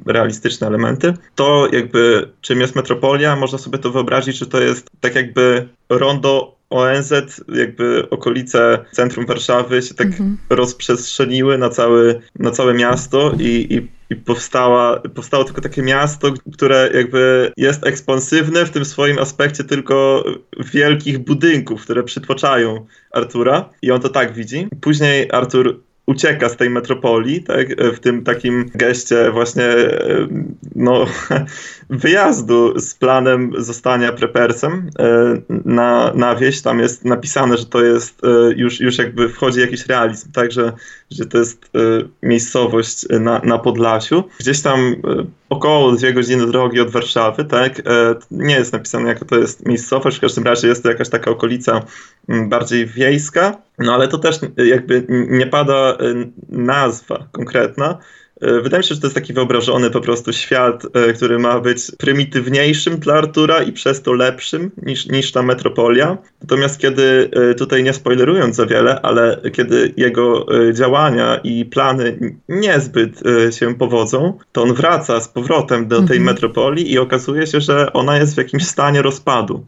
realistyczne 0.06 0.68
elementy. 0.68 1.14
To 1.36 1.68
jakby, 1.74 2.30
czym 2.42 2.62
jest 2.62 2.76
metropolia, 2.76 3.36
można 3.36 3.58
sobie 3.58 3.78
to 3.78 3.92
wyobrazić, 3.92 4.38
że 4.38 4.46
to 4.46 4.62
jest 4.62 4.88
tak 5.02 5.16
jakby 5.16 5.68
rondo 5.90 6.57
ONZ, 6.70 7.14
jakby 7.56 8.10
okolice 8.10 8.86
centrum 8.92 9.26
Warszawy 9.26 9.82
się 9.82 9.94
tak 9.94 10.08
mhm. 10.08 10.38
rozprzestrzeniły 10.50 11.58
na, 11.58 11.70
cały, 11.70 12.22
na 12.40 12.52
całe 12.52 12.74
miasto 12.74 13.34
i, 13.40 13.68
i, 13.70 13.88
i 14.14 14.16
powstała, 14.16 15.00
powstało 15.00 15.44
tylko 15.44 15.62
takie 15.62 15.82
miasto, 15.82 16.34
które 16.54 16.90
jakby 16.94 17.52
jest 17.58 17.88
ekspansywne 17.88 18.66
w 18.66 18.70
tym 18.70 18.86
swoim 18.86 19.20
aspekcie 19.20 19.64
tylko 19.64 20.24
wielkich 20.74 21.20
budynków, 21.20 21.84
które 21.84 22.04
przytłaczają 22.04 22.86
Artura 23.12 23.70
i 23.82 23.92
on 23.92 24.02
to 24.02 24.10
tak 24.10 24.34
widzi. 24.34 24.68
Później 24.82 25.32
Artur 25.32 25.87
ucieka 26.08 26.50
z 26.50 26.58
tej 26.58 26.70
metropolii, 26.70 27.44
tak, 27.44 27.68
w 27.94 28.00
tym 28.00 28.24
takim 28.24 28.72
geście 28.76 29.32
właśnie 29.32 29.68
no, 30.76 31.06
wyjazdu 31.90 32.80
z 32.80 32.96
planem 32.96 33.52
zostania 33.58 34.12
prepersem 34.12 34.90
e, 35.00 35.42
na, 35.66 36.12
na 36.16 36.36
wieś. 36.36 36.62
Tam 36.62 36.80
jest 36.80 37.06
napisane, 37.06 37.58
że 37.58 37.66
to 37.66 37.84
jest 37.84 38.24
e, 38.24 38.28
już, 38.56 38.80
już 38.80 38.98
jakby 38.98 39.30
wchodzi 39.30 39.60
jakiś 39.60 39.86
realizm, 39.86 40.32
także 40.32 40.74
że 41.12 41.26
to 41.26 41.38
jest 41.38 41.66
e, 41.76 41.80
miejscowość 42.24 43.06
na, 43.20 43.42
na 43.44 43.58
Podlasiu. 43.58 44.24
Gdzieś 44.40 44.62
tam 44.62 44.96
około 45.50 45.92
dwie 45.92 46.14
godziny 46.14 46.48
drogi 46.48 46.80
od 46.80 46.90
Warszawy, 46.90 47.46
tak? 47.46 47.82
Nie 48.32 48.56
jest 48.56 48.74
napisane, 48.74 49.10
jaka 49.10 49.26
to 49.26 49.38
jest 49.38 49.66
miejscowość, 49.66 50.18
w 50.18 50.22
każdym 50.22 50.44
razie 50.44 50.68
jest 50.68 50.84
to 50.84 50.90
jakaś 50.90 51.10
taka 51.10 51.32
okolica 51.32 51.82
bardziej 52.30 52.86
wiejska, 52.86 53.58
no 53.78 53.94
ale 53.94 54.08
to 54.08 54.18
też 54.18 54.40
jakby 54.58 55.06
nie 55.10 55.48
pada 55.48 55.98
nazwa 56.50 57.28
konkretna, 57.32 58.00
E, 58.42 58.62
wydaje 58.62 58.80
mi 58.80 58.84
się, 58.84 58.96
że 58.96 59.02
to 59.02 59.08
jest 59.08 59.16
taki 59.16 59.34
wyobrażony 59.34 59.90
po 59.90 60.02
prostu 60.02 60.34
świat, 60.34 60.84
e, 60.94 61.14
który 61.14 61.40
ma 61.40 61.60
być 61.60 61.92
prymitywniejszym 61.98 62.98
dla 62.98 63.14
Artura 63.14 63.64
i 63.64 63.72
przez 63.72 64.02
to 64.02 64.14
lepszym 64.14 64.72
niż, 64.78 65.08
niż 65.08 65.32
ta 65.32 65.44
metropolia. 65.44 66.18
Natomiast 66.42 66.80
kiedy, 66.80 67.30
tutaj 67.58 67.84
nie 67.84 67.94
spoilerując 67.94 68.56
za 68.56 68.66
wiele, 68.66 69.02
ale 69.02 69.42
kiedy 69.54 69.94
jego 69.98 70.46
działania 70.74 71.40
i 71.44 71.66
plany 71.66 72.38
niezbyt 72.50 73.20
się 73.52 73.76
powodzą, 73.76 74.38
to 74.52 74.64
on 74.64 74.74
wraca 74.74 75.22
z 75.22 75.28
powrotem 75.28 75.88
do 75.88 75.96
tej 75.96 76.18
mhm. 76.18 76.24
metropolii 76.24 76.92
i 76.92 77.00
okazuje 77.00 77.48
się, 77.48 77.62
że 77.62 77.94
ona 77.94 78.18
jest 78.18 78.34
w 78.34 78.38
jakimś 78.38 78.66
stanie 78.66 79.02
rozpadu. 79.02 79.66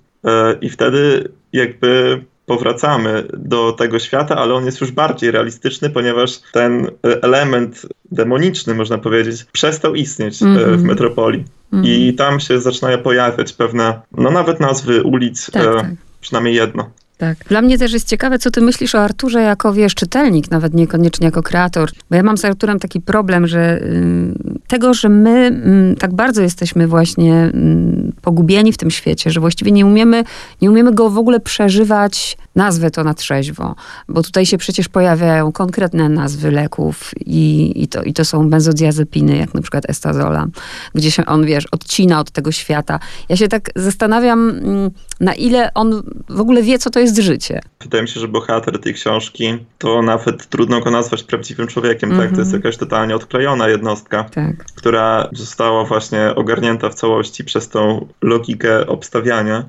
I 0.62 0.70
wtedy 0.70 1.32
jakby 1.54 2.22
powracamy 2.50 3.24
do 3.38 3.72
tego 3.72 4.00
świata, 4.00 4.36
ale 4.36 4.54
on 4.54 4.66
jest 4.66 4.82
już 4.82 4.92
bardziej 4.92 5.32
realistyczny, 5.32 5.90
ponieważ 5.90 6.40
ten 6.52 6.88
element 7.04 7.86
demoniczny, 8.12 8.74
można 8.74 8.98
powiedzieć, 8.98 9.46
przestał 9.52 9.96
istnieć 9.96 10.42
mm 10.42 10.56
-hmm. 10.56 10.60
w 10.60 10.64
mhm. 10.64 10.86
metropolii. 10.86 11.46
Mm 11.74 11.86
-hmm. 11.86 11.88
I 11.88 12.14
tam 12.14 12.40
się 12.40 12.62
zaczynają 12.62 12.98
pojawiać 12.98 13.54
pewne, 13.54 14.02
no 14.12 14.32
nawet 14.32 14.60
nazwy 14.60 15.04
ulic, 15.04 15.52
tak, 15.52 15.64
e, 15.64 15.74
tak. 15.74 15.86
przynajmniej 16.22 16.56
jedno. 16.56 16.90
Tak. 17.20 17.38
Dla 17.50 17.62
mnie 17.62 17.78
też 17.78 17.94
jest 17.94 18.08
ciekawe, 18.08 18.40
co 18.40 18.52
ty 18.52 18.62
myślisz 18.62 18.96
o 18.96 19.00
Arturze 19.00 19.42
jako, 19.42 19.74
wiesz, 19.74 19.96
czytelnik, 19.96 20.52
nawet 20.52 20.74
niekoniecznie 20.74 21.26
jako 21.26 21.44
kreator. 21.44 21.90
Bo 22.10 22.16
ja 22.16 22.24
mam 22.24 22.38
z 22.38 22.46
Arturem 22.46 22.80
taki 22.80 23.02
problem, 23.02 23.48
że 23.48 23.82
y, 23.82 24.34
tego, 24.68 24.94
że 24.94 25.10
my 25.10 25.62
y, 25.94 25.96
tak 25.96 26.14
bardzo 26.14 26.42
jesteśmy 26.42 26.88
właśnie 26.88 27.46
y, 27.46 28.09
pogubieni 28.30 28.74
w 28.74 28.78
tym 28.78 28.92
świecie, 28.92 29.32
że 29.32 29.40
właściwie 29.40 29.72
nie 29.72 29.86
umiemy, 29.86 30.24
nie 30.62 30.70
umiemy 30.70 30.94
go 30.94 31.10
w 31.10 31.18
ogóle 31.18 31.40
przeżywać, 31.40 32.38
nazwę 32.56 32.92
to 32.92 33.04
na 33.04 33.14
trzeźwo. 33.14 33.76
Bo 34.10 34.24
tutaj 34.24 34.46
się 34.46 34.58
przecież 34.58 34.90
pojawiają 34.90 35.52
konkretne 35.52 36.10
nazwy 36.10 36.52
leków 36.52 37.12
i, 37.26 37.74
i, 37.76 37.88
to, 37.88 38.04
i 38.04 38.14
to 38.14 38.26
są 38.26 38.50
benzodiazepiny, 38.50 39.38
jak 39.38 39.54
na 39.54 39.62
przykład 39.62 39.90
estazola, 39.90 40.48
gdzie 40.96 41.12
się 41.12 41.26
on, 41.26 41.46
wiesz, 41.46 41.66
odcina 41.72 42.20
od 42.20 42.32
tego 42.32 42.52
świata. 42.52 43.00
Ja 43.30 43.36
się 43.36 43.48
tak 43.48 43.70
zastanawiam, 43.76 44.50
mm, 44.50 44.92
na 45.20 45.34
ile 45.34 45.74
on 45.74 46.04
w 46.30 46.40
ogóle 46.40 46.64
wie, 46.64 46.80
co 46.80 46.90
to 46.90 47.00
jest 47.00 47.18
życie. 47.18 47.62
Wydaje 47.82 48.04
mi 48.04 48.10
się, 48.10 48.20
że 48.20 48.28
bohater 48.28 48.80
tej 48.80 48.94
książki, 48.94 49.58
to 49.78 50.02
nawet 50.02 50.50
trudno 50.50 50.80
go 50.82 50.92
nazwać 50.92 51.24
prawdziwym 51.24 51.68
człowiekiem, 51.68 52.12
mm 52.12 52.20
-hmm. 52.20 52.28
tak? 52.28 52.36
To 52.36 52.42
jest 52.42 52.54
mhm. 52.54 52.64
jakaś 52.64 52.78
totalnie 52.78 53.16
odklejona 53.16 53.68
jednostka, 53.68 54.24
tak. 54.24 54.66
która 54.76 55.30
została 55.32 55.86
właśnie 55.86 56.36
ogarnięta 56.36 56.90
w 56.90 56.96
całości 56.96 57.44
przez 57.44 57.70
tą 57.70 58.08
logikę 58.22 58.88
obstawiania, 58.88 59.66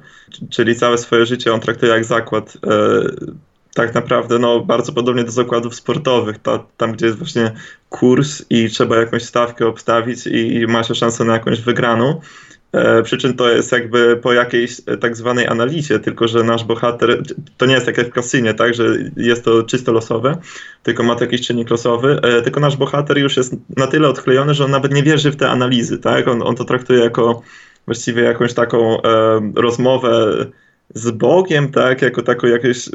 czyli 0.51 0.77
całe 0.77 0.99
swoje 0.99 1.27
życie 1.27 1.55
on 1.55 1.61
traktuje 1.61 1.93
jak 1.93 2.05
zakład. 2.05 2.57
E, 2.67 2.71
tak 3.75 3.95
naprawdę 3.95 4.39
no, 4.39 4.61
bardzo 4.61 4.93
podobnie 4.93 5.25
do 5.25 5.31
zakładów 5.31 5.75
sportowych, 5.75 6.39
ta, 6.39 6.65
tam 6.77 6.93
gdzie 6.93 7.07
jest 7.07 7.19
właśnie 7.19 7.53
kurs 7.89 8.45
i 8.51 8.71
trzeba 8.71 8.97
jakąś 8.97 9.23
stawkę 9.23 9.67
obstawić 9.67 10.27
i, 10.27 10.55
i 10.55 10.67
ma 10.67 10.83
się 10.83 10.95
szansę 10.95 11.25
na 11.25 11.33
jakąś 11.33 11.61
wygraną. 11.61 12.21
E, 12.73 13.03
przy 13.03 13.19
czym 13.19 13.35
to 13.35 13.51
jest 13.51 13.73
jakby 13.73 14.17
po 14.17 14.33
jakiejś 14.33 14.81
e, 14.87 14.97
tak 14.97 15.17
zwanej 15.17 15.47
analizie, 15.47 15.99
tylko 15.99 16.29
że 16.29 16.45
nasz 16.45 16.65
bohater, 16.65 17.23
to 17.57 17.67
nie 17.67 17.75
jest 17.75 17.87
tak 17.87 17.99
jak 17.99 18.09
w 18.09 18.13
kasynie, 18.13 18.55
tak, 18.55 18.75
że 18.75 18.85
jest 19.17 19.45
to 19.45 19.63
czysto 19.63 19.93
losowe, 19.93 20.37
tylko 20.83 21.03
ma 21.03 21.15
to 21.15 21.25
jakiś 21.25 21.47
czynnik 21.47 21.71
losowy, 21.71 22.21
e, 22.23 22.43
tylko 22.43 22.61
nasz 22.61 22.77
bohater 22.77 23.19
już 23.19 23.37
jest 23.37 23.57
na 23.77 23.87
tyle 23.87 24.09
odklejony, 24.09 24.55
że 24.55 24.65
on 24.65 24.71
nawet 24.71 24.95
nie 24.95 25.03
wierzy 25.03 25.31
w 25.31 25.37
te 25.37 25.51
analizy, 25.51 25.99
tak, 25.99 26.29
on, 26.29 26.43
on 26.43 26.57
to 26.57 26.65
traktuje 26.65 27.01
jako 27.01 27.43
właściwie 27.91 28.23
jakąś 28.23 28.55
taką 28.55 29.03
e, 29.03 29.41
rozmowę 29.55 30.47
z 30.95 31.11
Bogiem, 31.11 31.73
tak, 31.73 32.03
jako 32.03 32.23
taką 32.23 32.47
jakieś, 32.47 32.91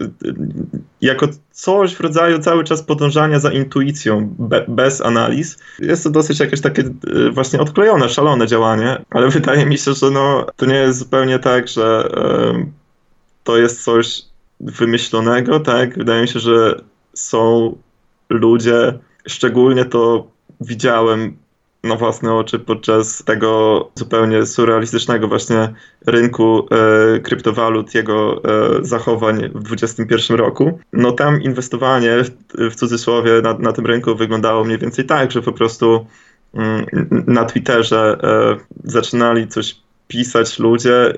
jako 1.01 1.27
coś 1.51 1.93
w 1.95 1.99
rodzaju 1.99 2.39
cały 2.39 2.63
czas 2.63 2.83
podążania 2.83 3.39
za 3.39 3.51
intuicją, 3.51 4.35
be, 4.39 4.65
bez 4.67 5.01
analiz. 5.01 5.57
Jest 5.79 6.03
to 6.03 6.09
dosyć 6.09 6.39
jakieś 6.39 6.61
takie 6.61 6.81
e, 6.81 7.31
właśnie 7.31 7.59
odklejone, 7.59 8.09
szalone 8.09 8.47
działanie, 8.47 9.05
ale 9.09 9.29
wydaje 9.39 9.65
mi 9.65 9.77
się, 9.77 9.93
że 9.93 10.11
no, 10.11 10.45
to 10.55 10.65
nie 10.65 10.75
jest 10.75 10.99
zupełnie 10.99 11.39
tak, 11.39 11.67
że 11.67 12.09
e, 12.17 12.65
to 13.43 13.57
jest 13.57 13.83
coś 13.83 14.21
wymyślonego, 14.59 15.59
tak, 15.59 15.97
wydaje 15.97 16.21
mi 16.21 16.27
się, 16.27 16.39
że 16.39 16.81
są 17.13 17.75
ludzie, 18.29 18.99
szczególnie 19.27 19.85
to 19.85 20.27
widziałem 20.61 21.37
na 21.86 21.96
własne 21.96 22.34
oczy 22.34 22.60
podczas 22.60 23.24
tego 23.24 23.92
zupełnie 23.96 24.46
surrealistycznego 24.46 25.27
właśnie 25.27 25.74
rynku 26.06 26.68
e, 26.72 27.20
kryptowalut, 27.20 27.96
jego 27.96 28.42
e, 28.44 28.86
zachowań 28.86 29.50
w 29.56 29.63
2021 29.63 30.38
roku. 30.38 30.80
No 30.94 31.12
tam 31.12 31.42
inwestowanie 31.42 32.24
w, 32.24 32.32
w 32.72 32.75
cudzysłowie 32.75 33.42
na, 33.42 33.54
na 33.54 33.74
tym 33.74 33.86
rynku 33.86 34.15
wyglądało 34.15 34.63
mniej 34.63 34.77
więcej 34.77 35.06
tak, 35.06 35.32
że 35.32 35.42
po 35.42 35.51
prostu 35.51 36.06
mm, 36.54 36.86
na 37.27 37.46
Twitterze 37.46 38.18
e, 38.24 38.58
zaczynali 38.84 39.48
coś 39.48 39.85
pisać 40.07 40.59
ludzie, 40.59 41.13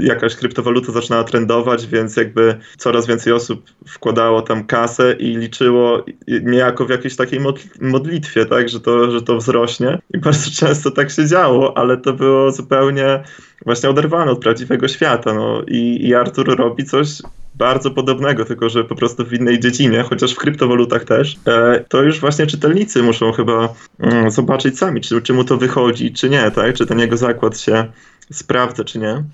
jakaś 0.00 0.36
kryptowaluta 0.36 0.92
zaczynała 0.92 1.24
trendować, 1.24 1.86
więc 1.86 2.16
jakby 2.16 2.58
coraz 2.78 3.06
więcej 3.06 3.32
osób 3.32 3.62
wkładało 3.86 4.42
tam 4.42 4.66
kasę 4.66 5.12
i 5.12 5.36
liczyło 5.36 6.04
niejako 6.42 6.86
w 6.86 6.90
jakiejś 6.90 7.16
takiej 7.16 7.40
modlitwie, 7.80 8.46
tak, 8.46 8.68
że 8.68 8.80
to, 8.80 9.10
że 9.10 9.22
to 9.22 9.36
wzrośnie. 9.36 9.98
I 10.14 10.18
bardzo 10.28 10.50
często 10.50 10.90
tak 10.90 11.10
się 11.10 11.26
działo, 11.26 11.78
ale 11.78 11.96
to 11.96 12.12
było 12.12 12.52
zupełnie 12.52 13.22
właśnie 13.64 13.90
oderwane 13.90 14.30
od 14.30 14.40
prawdziwego 14.40 14.88
świata. 14.88 15.34
No. 15.34 15.62
I, 15.68 16.06
I 16.06 16.14
Artur 16.14 16.56
robi 16.56 16.84
coś 16.84 17.08
bardzo 17.54 17.90
podobnego, 17.90 18.44
tylko 18.44 18.68
że 18.68 18.84
po 18.84 18.94
prostu 18.94 19.24
w 19.24 19.32
innej 19.32 19.60
dziedzinie, 19.60 20.02
chociaż 20.02 20.34
w 20.34 20.38
kryptowalutach 20.38 21.04
też, 21.04 21.36
e, 21.46 21.84
to 21.88 22.02
już 22.02 22.20
właśnie 22.20 22.46
czytelnicy 22.46 23.02
muszą 23.02 23.32
chyba 23.32 23.74
mm, 24.00 24.30
zobaczyć 24.30 24.78
sami, 24.78 25.00
czy, 25.00 25.22
czy 25.22 25.32
mu 25.32 25.44
to 25.44 25.56
wychodzi, 25.56 26.12
czy 26.12 26.30
nie, 26.30 26.50
tak? 26.50 26.74
Czy 26.74 26.86
ten 26.86 26.98
jego 26.98 27.16
zakład 27.16 27.60
się 27.60 27.84
sprawdza, 28.32 28.84
czy 28.84 28.98
nie. 28.98 29.24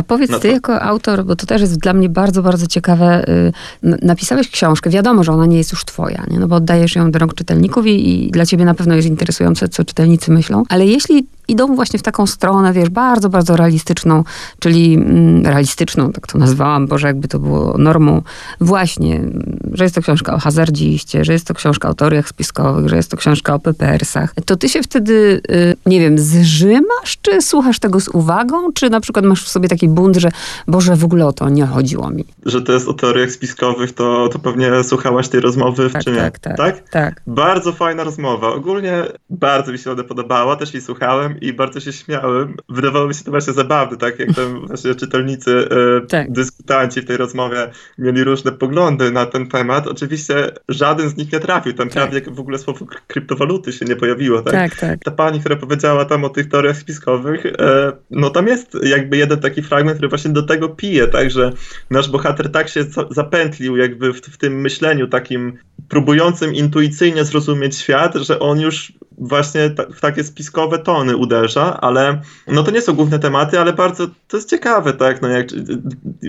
A 0.00 0.02
powiedz, 0.02 0.30
no 0.30 0.36
to... 0.36 0.42
ty 0.42 0.48
jako 0.48 0.82
autor, 0.82 1.24
bo 1.24 1.36
to 1.36 1.46
też 1.46 1.60
jest 1.60 1.78
dla 1.78 1.92
mnie 1.92 2.08
bardzo, 2.08 2.42
bardzo 2.42 2.66
ciekawe, 2.66 3.28
y, 3.28 3.52
napisałeś 3.82 4.48
książkę, 4.48 4.90
wiadomo, 4.90 5.24
że 5.24 5.32
ona 5.32 5.46
nie 5.46 5.58
jest 5.58 5.72
już 5.72 5.84
twoja, 5.84 6.24
nie? 6.30 6.38
no 6.38 6.48
bo 6.48 6.56
oddajesz 6.56 6.94
ją 6.96 7.10
do 7.10 7.18
rąk 7.18 7.34
czytelników 7.34 7.86
i, 7.86 8.26
i 8.26 8.30
dla 8.30 8.46
ciebie 8.46 8.64
na 8.64 8.74
pewno 8.74 8.94
jest 8.94 9.08
interesujące, 9.08 9.68
co 9.68 9.84
czytelnicy 9.84 10.30
myślą, 10.30 10.62
ale 10.68 10.86
jeśli 10.86 11.26
idą 11.50 11.74
właśnie 11.74 11.98
w 11.98 12.02
taką 12.02 12.26
stronę, 12.26 12.72
wiesz, 12.72 12.88
bardzo, 12.88 13.28
bardzo 13.28 13.56
realistyczną, 13.56 14.24
czyli 14.58 14.94
mm, 14.94 15.46
realistyczną, 15.46 16.12
tak 16.12 16.26
to 16.26 16.38
nazwałam, 16.38 16.86
Boże, 16.86 17.06
jakby 17.06 17.28
to 17.28 17.38
było 17.38 17.78
normą, 17.78 18.22
właśnie, 18.60 19.20
że 19.72 19.84
jest 19.84 19.94
to 19.94 20.02
książka 20.02 20.34
o 20.34 20.38
hazardziście, 20.38 21.24
że 21.24 21.32
jest 21.32 21.46
to 21.46 21.54
książka 21.54 21.88
o 21.88 21.94
teoriach 21.94 22.28
spiskowych, 22.28 22.88
że 22.88 22.96
jest 22.96 23.10
to 23.10 23.16
książka 23.16 23.54
o 23.54 23.58
PPR-sach, 23.58 24.34
to 24.44 24.56
ty 24.56 24.68
się 24.68 24.82
wtedy, 24.82 25.40
y, 25.50 25.76
nie 25.86 26.00
wiem, 26.00 26.18
zrzymasz, 26.18 27.18
czy 27.22 27.42
słuchasz 27.42 27.78
tego 27.78 28.00
z 28.00 28.08
uwagą, 28.08 28.72
czy 28.72 28.90
na 28.90 29.00
przykład 29.00 29.24
masz 29.24 29.44
w 29.44 29.48
sobie 29.48 29.68
taki 29.68 29.88
bunt, 29.90 30.16
że 30.16 30.28
Boże, 30.66 30.96
w 30.96 31.04
ogóle 31.04 31.26
o 31.26 31.32
to 31.32 31.48
nie 31.48 31.66
chodziło 31.66 32.10
mi. 32.10 32.24
Że 32.46 32.62
to 32.62 32.72
jest 32.72 32.88
o 32.88 32.94
teoriach 32.94 33.30
spiskowych, 33.30 33.92
to, 33.92 34.28
to 34.28 34.38
pewnie 34.38 34.84
słuchałaś 34.84 35.28
tej 35.28 35.40
rozmowy, 35.40 35.90
tak, 35.90 36.06
nie? 36.06 36.14
Tak, 36.14 36.38
tak, 36.38 36.56
tak, 36.56 36.88
tak. 36.88 37.22
Bardzo 37.26 37.72
fajna 37.72 38.04
rozmowa. 38.04 38.48
Ogólnie 38.48 39.04
bardzo 39.30 39.72
mi 39.72 39.78
się 39.78 39.92
ona 39.92 40.04
podobała, 40.04 40.56
też 40.56 40.74
jej 40.74 40.82
słuchałem 40.82 41.40
i 41.40 41.52
bardzo 41.52 41.80
się 41.80 41.92
śmiałem. 41.92 42.56
Wydawało 42.68 43.08
mi 43.08 43.14
się 43.14 43.24
to 43.24 43.30
właśnie 43.30 43.52
zabawne, 43.52 43.96
tak? 43.96 44.18
Jak 44.18 44.34
tam 44.34 44.60
właśnie 44.68 44.94
czytelnicy, 44.94 45.68
e, 46.02 46.06
tak. 46.06 46.32
dyskutanci 46.32 47.00
w 47.00 47.04
tej 47.04 47.16
rozmowie 47.16 47.70
mieli 47.98 48.24
różne 48.24 48.52
poglądy 48.52 49.10
na 49.10 49.26
ten 49.26 49.48
temat. 49.48 49.86
Oczywiście 49.86 50.50
żaden 50.68 51.08
z 51.08 51.16
nich 51.16 51.32
nie 51.32 51.40
trafił. 51.40 51.72
Tam 51.72 51.88
tak. 51.88 52.10
prawie 52.10 52.30
w 52.30 52.40
ogóle 52.40 52.58
słowo 52.58 52.86
kryptowaluty 53.06 53.72
się 53.72 53.84
nie 53.84 53.96
pojawiło, 53.96 54.42
tak? 54.42 54.52
tak? 54.52 54.76
Tak, 54.76 55.00
Ta 55.04 55.10
pani, 55.10 55.40
która 55.40 55.56
powiedziała 55.56 56.04
tam 56.04 56.24
o 56.24 56.28
tych 56.28 56.48
teoriach 56.48 56.76
spiskowych, 56.76 57.46
e, 57.46 57.92
no 58.10 58.30
tam 58.30 58.46
jest 58.46 58.76
jakby 58.82 59.16
jeden 59.16 59.40
taki 59.40 59.62
fragment, 59.62 59.79
który 59.88 60.08
właśnie 60.08 60.30
do 60.30 60.42
tego 60.42 60.68
pije, 60.68 61.08
tak? 61.08 61.30
Że 61.30 61.52
nasz 61.90 62.08
bohater 62.08 62.52
tak 62.52 62.68
się 62.68 62.84
zapętlił 63.10 63.76
jakby 63.76 64.12
w, 64.12 64.20
w 64.20 64.36
tym 64.36 64.60
myśleniu 64.60 65.08
takim 65.08 65.58
próbującym 65.88 66.54
intuicyjnie 66.54 67.24
zrozumieć 67.24 67.76
świat, 67.76 68.14
że 68.14 68.38
on 68.38 68.60
już 68.60 68.92
właśnie 69.18 69.74
w 69.94 70.00
takie 70.00 70.24
spiskowe 70.24 70.78
tony 70.78 71.16
uderza, 71.16 71.80
ale 71.80 72.20
no 72.46 72.62
to 72.62 72.70
nie 72.70 72.82
są 72.82 72.92
główne 72.92 73.18
tematy, 73.18 73.60
ale 73.60 73.72
bardzo 73.72 74.06
to 74.28 74.36
jest 74.36 74.50
ciekawe, 74.50 74.92
tak, 74.92 75.22
no 75.22 75.28
jak 75.28 75.46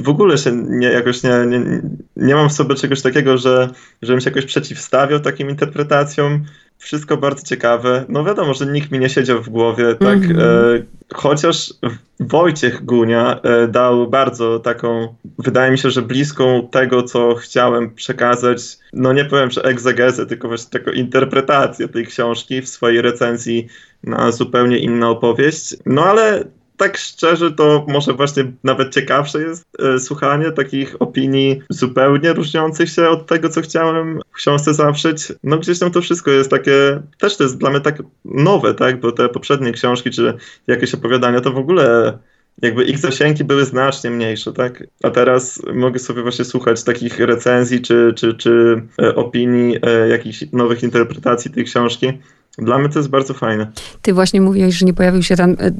w 0.03 0.09
ogóle 0.09 0.37
się 0.37 0.51
nie, 0.69 0.87
jakoś 0.87 1.23
nie, 1.23 1.45
nie, 1.47 1.81
nie 2.15 2.35
mam 2.35 2.49
w 2.49 2.53
sobie 2.53 2.75
czegoś 2.75 3.01
takiego, 3.01 3.37
że 3.37 3.69
żebym 4.01 4.21
się 4.21 4.29
jakoś 4.29 4.45
przeciwstawiał 4.45 5.19
takim 5.19 5.49
interpretacjom, 5.49 6.45
wszystko 6.81 7.17
bardzo 7.17 7.43
ciekawe. 7.43 8.05
No 8.09 8.23
wiadomo, 8.23 8.53
że 8.53 8.65
nikt 8.65 8.91
mi 8.91 8.99
nie 8.99 9.09
siedział 9.09 9.43
w 9.43 9.49
głowie, 9.49 9.95
tak. 9.95 10.17
Mm 10.17 10.21
-hmm. 10.21 10.41
e, 10.41 10.83
chociaż 11.13 11.73
Wojciech 12.19 12.85
Gunia 12.85 13.39
e, 13.43 13.67
dał 13.67 14.09
bardzo 14.09 14.59
taką, 14.59 15.15
wydaje 15.39 15.71
mi 15.71 15.77
się, 15.77 15.89
że 15.89 16.01
bliską 16.01 16.67
tego, 16.71 17.03
co 17.03 17.35
chciałem 17.35 17.95
przekazać, 17.95 18.61
no 18.93 19.13
nie 19.13 19.25
powiem, 19.25 19.51
że 19.51 19.63
egzegezę, 19.63 20.25
tylko 20.25 20.47
właśnie 20.47 20.79
taką 20.79 20.91
interpretację 20.91 21.87
tej 21.87 22.05
książki 22.05 22.61
w 22.61 22.69
swojej 22.69 23.01
recenzji 23.01 23.67
na 24.03 24.31
zupełnie 24.31 24.77
inną 24.77 25.09
opowieść. 25.09 25.75
No 25.85 26.05
ale 26.05 26.43
tak 26.81 26.97
szczerze, 26.97 27.51
to 27.51 27.85
może 27.87 28.13
właśnie 28.13 28.51
nawet 28.63 28.93
ciekawsze 28.93 29.41
jest 29.41 29.65
e, 29.79 29.99
słuchanie 29.99 30.51
takich 30.51 30.95
opinii 31.01 31.61
zupełnie 31.69 32.33
różniących 32.33 32.89
się 32.89 33.09
od 33.09 33.27
tego, 33.27 33.49
co 33.49 33.61
chciałem 33.61 34.19
w 34.31 34.35
książce 34.35 34.73
zawrzeć. 34.73 35.33
No 35.43 35.57
gdzieś 35.57 35.79
tam 35.79 35.91
to 35.91 36.01
wszystko 36.01 36.31
jest 36.31 36.49
takie, 36.49 37.01
też 37.19 37.37
to 37.37 37.43
jest 37.43 37.57
dla 37.57 37.69
mnie 37.69 37.79
tak 37.79 38.03
nowe, 38.25 38.73
tak, 38.73 38.99
bo 38.99 39.11
te 39.11 39.29
poprzednie 39.29 39.71
książki 39.71 40.09
czy 40.09 40.33
jakieś 40.67 40.93
opowiadania 40.93 41.41
to 41.41 41.51
w 41.51 41.57
ogóle 41.57 42.17
jakby 42.61 42.83
ich 42.83 42.97
zasięgi 42.97 43.43
były 43.43 43.65
znacznie 43.65 44.09
mniejsze, 44.09 44.53
tak? 44.53 44.83
A 45.03 45.09
teraz 45.09 45.61
mogę 45.73 45.99
sobie 45.99 46.21
właśnie 46.21 46.45
słuchać 46.45 46.83
takich 46.83 47.19
recenzji 47.19 47.81
czy, 47.81 48.13
czy, 48.15 48.33
czy 48.33 48.81
e, 49.01 49.15
opinii, 49.15 49.77
e, 49.81 50.07
jakichś 50.07 50.45
nowych 50.53 50.83
interpretacji 50.83 51.51
tej 51.51 51.65
książki 51.65 52.13
dla 52.57 52.77
mnie 52.77 52.89
to 52.89 52.99
jest 52.99 53.09
bardzo 53.09 53.33
fajne. 53.33 53.71
Ty 54.01 54.13
właśnie 54.13 54.41
mówiłeś, 54.41 54.75
że 54.75 54.85
nie 54.85 54.93
pojawił 54.93 55.23
się 55.23 55.35
ten 55.35 55.57
e, 55.59 55.71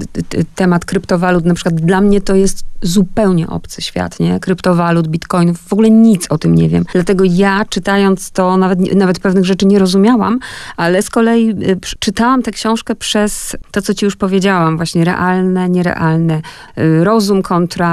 temat 0.56 0.86
kryptowalut. 0.86 1.46
Na 1.46 1.54
przykład 1.54 1.76
dla 1.76 2.02
mnie 2.02 2.22
to 2.22 2.36
jest 2.36 2.64
zupełnie 2.82 3.48
obcy 3.48 3.82
świat, 3.82 4.20
nie? 4.20 4.40
Kryptowalut, 4.40 5.08
bitcoinów, 5.08 5.58
w 5.58 5.74
ogóle 5.74 5.90
nic 5.90 6.28
o 6.30 6.38
tym 6.38 6.56
nie 6.56 6.70
wiem. 6.70 6.86
Dlatego 6.94 7.24
ja 7.28 7.66
czytając 7.70 8.32
to 8.32 8.58
nawet, 8.58 8.96
nawet 8.96 9.20
pewnych 9.20 9.46
rzeczy 9.46 9.66
nie 9.66 9.80
rozumiałam, 9.80 10.40
ale 10.78 11.02
z 11.02 11.10
kolei 11.10 11.50
e, 11.50 11.56
czytałam 12.00 12.42
tę 12.42 12.52
książkę 12.52 12.96
przez 12.96 13.56
to, 13.72 13.82
co 13.82 13.94
ci 13.94 14.06
już 14.06 14.16
powiedziałam, 14.16 14.78
właśnie 14.78 15.06
realne, 15.06 15.70
nierealne, 15.70 16.42
e, 16.76 17.04
rozum 17.04 17.42
kontra 17.42 17.92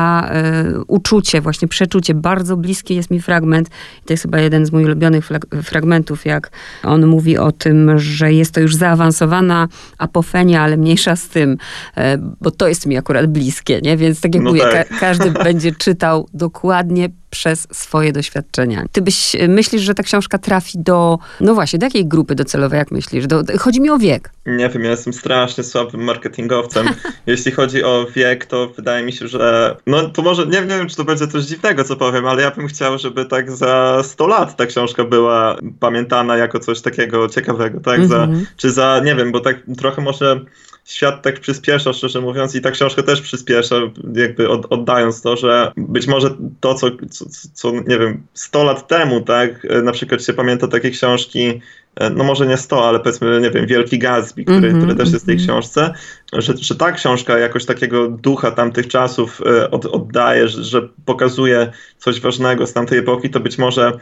uczucie, 0.87 1.41
właśnie 1.41 1.69
przeczucie. 1.69 2.15
Bardzo 2.15 2.57
bliski 2.57 2.95
jest 2.95 3.11
mi 3.11 3.21
fragment, 3.21 3.69
to 4.05 4.13
jest 4.13 4.23
chyba 4.23 4.39
jeden 4.39 4.67
z 4.67 4.73
moich 4.73 4.87
ulubionych 4.87 5.29
fragmentów, 5.63 6.27
jak 6.27 6.51
on 6.83 7.07
mówi 7.07 7.39
o 7.39 7.53
tym, 7.53 7.99
że 7.99 8.33
jest 8.33 8.53
to 8.53 8.61
już 8.61 8.68
już 8.69 8.77
zaawansowana 8.77 9.69
apofenia, 9.99 10.63
ale 10.63 10.77
mniejsza 10.77 11.17
z 11.17 11.29
tym, 11.29 11.57
e, 11.97 12.19
bo 12.41 12.51
to 12.51 12.69
jest 12.69 12.87
mi 12.87 12.97
akurat 12.97 13.27
bliskie, 13.27 13.81
nie? 13.83 13.97
Więc 13.97 14.21
tak 14.21 14.35
jak 14.35 14.45
no 14.45 14.51
mówię, 14.51 14.63
tak. 14.63 14.89
Ka 14.89 14.99
każdy 15.01 15.31
będzie 15.45 15.73
czytał 15.73 16.29
dokładnie 16.35 17.09
przez 17.31 17.67
swoje 17.73 18.13
doświadczenia. 18.13 18.85
Ty 18.93 19.03
byś, 19.03 19.35
e, 19.35 19.49
myślisz, 19.49 19.83
że 19.83 19.95
ta 19.95 20.03
książka 20.03 20.39
trafi 20.39 20.79
do, 20.79 21.19
no 21.41 21.55
właśnie, 21.55 21.79
do 21.79 21.87
jakiej 21.87 22.07
grupy 22.07 22.35
docelowej, 22.35 22.79
jak 22.79 22.91
myślisz? 22.91 23.27
Do, 23.27 23.43
chodzi 23.59 23.81
mi 23.81 23.91
o 23.91 23.99
wiek. 23.99 24.31
Nie 24.47 24.69
wiem, 24.69 24.85
ja 24.85 24.91
jestem 24.91 25.13
strasznie 25.13 25.65
słabym 25.65 26.05
marketingowcem. 26.05 26.89
Jeśli 27.27 27.53
chodzi 27.53 27.85
o 27.85 28.07
wiek, 28.15 28.47
to 28.47 28.69
wydaje 28.77 29.05
mi 29.05 29.13
się, 29.13 29.29
że, 29.29 29.77
no 29.87 30.09
to 30.09 30.23
może, 30.23 30.47
nie, 30.47 30.61
nie 30.61 30.79
wiem, 30.79 30.89
czy 30.89 30.97
to 30.97 31.05
będzie 31.05 31.27
coś 31.27 31.45
dziwnego, 31.45 31.85
co 31.85 31.97
powiem, 31.97 32.27
ale 32.27 32.43
ja 32.43 32.51
bym 32.51 32.67
chciał, 32.67 32.99
żeby 32.99 33.25
tak 33.25 33.51
za 33.51 34.03
100 34.05 34.27
lat 34.27 34.57
ta 34.57 34.67
książka 34.67 35.05
była 35.05 35.57
pamiętana 35.81 36.37
jako 36.37 36.59
coś 36.59 36.81
takiego 36.81 37.29
ciekawego, 37.29 37.81
tak? 37.81 38.07
Za, 38.07 38.23
mhm. 38.23 38.47
czy 38.57 38.71
za, 38.71 39.01
nie 39.05 39.15
wiem, 39.15 39.33
bo 39.33 39.41
tak 39.41 39.57
trochę 39.79 40.03
może 40.03 40.41
świat 40.89 41.23
tak 41.23 41.41
przyspiesza, 41.41 41.93
szczerze 41.93 42.21
mówiąc, 42.21 42.55
i 42.55 42.61
ta 42.61 42.71
książka 42.71 43.03
też 43.03 43.21
przyspiesza, 43.21 43.77
jakby 44.15 44.49
od, 44.49 44.67
oddając 44.71 45.23
to, 45.23 45.37
że 45.37 45.73
być 45.77 46.07
może 46.07 46.31
to, 46.61 46.75
co, 46.75 46.91
co, 47.11 47.25
co, 47.53 47.73
nie 47.73 47.99
wiem, 47.99 48.23
100 48.35 48.65
lat 48.65 48.89
temu, 48.89 49.21
tak, 49.21 49.67
na 49.83 49.93
przykład 49.93 50.25
się 50.25 50.33
pamięta 50.33 50.69
takie 50.69 50.91
książki, 50.91 51.61
no 52.15 52.25
może 52.25 52.47
nie 52.47 52.57
100, 52.57 52.89
ale 52.89 53.01
powiedzmy, 53.01 53.41
nie 53.41 53.51
wiem, 53.51 53.67
Wielki 53.67 53.99
Gatsby, 53.99 54.45
który, 54.45 54.59
mm 54.59 54.73
-hmm, 54.73 54.79
który 54.79 54.95
też 54.95 55.13
jest 55.13 55.25
w 55.25 55.27
tej 55.27 55.35
mhm. 55.35 55.49
książce, 55.49 55.93
że, 56.33 56.53
że 56.57 56.75
ta 56.75 56.93
książka 56.93 57.39
jakoś 57.39 57.65
takiego 57.65 58.09
ducha 58.09 58.51
tamtych 58.51 58.89
czasów 58.89 59.41
e, 59.47 59.71
od, 59.71 59.87
oddaje, 59.87 60.49
że, 60.49 60.65
że 60.65 60.89
pokazuje 61.05 61.73
coś 61.99 62.21
ważnego 62.21 62.67
z 62.67 62.73
tamtej 62.73 62.99
epoki, 62.99 63.31
to 63.31 63.41
być 63.41 63.59
może 63.59 63.93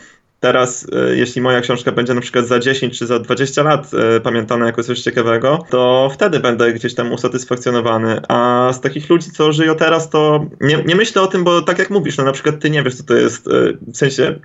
Teraz, 0.47 0.87
e, 0.93 1.17
jeśli 1.17 1.43
moja 1.43 1.61
książka 1.61 1.93
będzie 1.93 2.15
na 2.15 2.21
przykład 2.21 2.47
za 2.47 2.59
10 2.59 2.99
czy 2.99 3.07
za 3.07 3.19
20 3.19 3.63
lat 3.63 3.91
e, 3.95 4.21
pamiętana 4.21 4.67
jako 4.67 4.83
coś 4.83 5.01
ciekawego, 5.01 5.59
to 5.71 6.11
wtedy 6.15 6.41
będę 6.41 6.73
gdzieś 6.73 6.95
tam 6.95 7.13
usatysfakcjonowany. 7.13 8.21
A 8.29 8.71
z 8.73 8.81
takich 8.81 9.11
ludzi, 9.11 9.31
co 9.31 9.53
żyją 9.53 9.75
teraz, 9.75 10.11
to 10.11 10.47
nie, 10.61 10.85
nie 10.87 10.95
myślę 10.95 11.23
o 11.23 11.27
tym, 11.27 11.45
bo 11.45 11.63
tak 11.63 11.79
jak 11.79 11.91
mówisz, 11.91 12.17
no 12.19 12.25
na 12.25 12.33
przykład 12.33 12.61
ty 12.61 12.71
nie 12.71 12.83
wiesz, 12.83 12.95
co 12.95 13.05
to 13.05 13.15
jest, 13.15 13.49
e, 13.49 13.51
w 13.93 13.97
sensie 13.97 14.41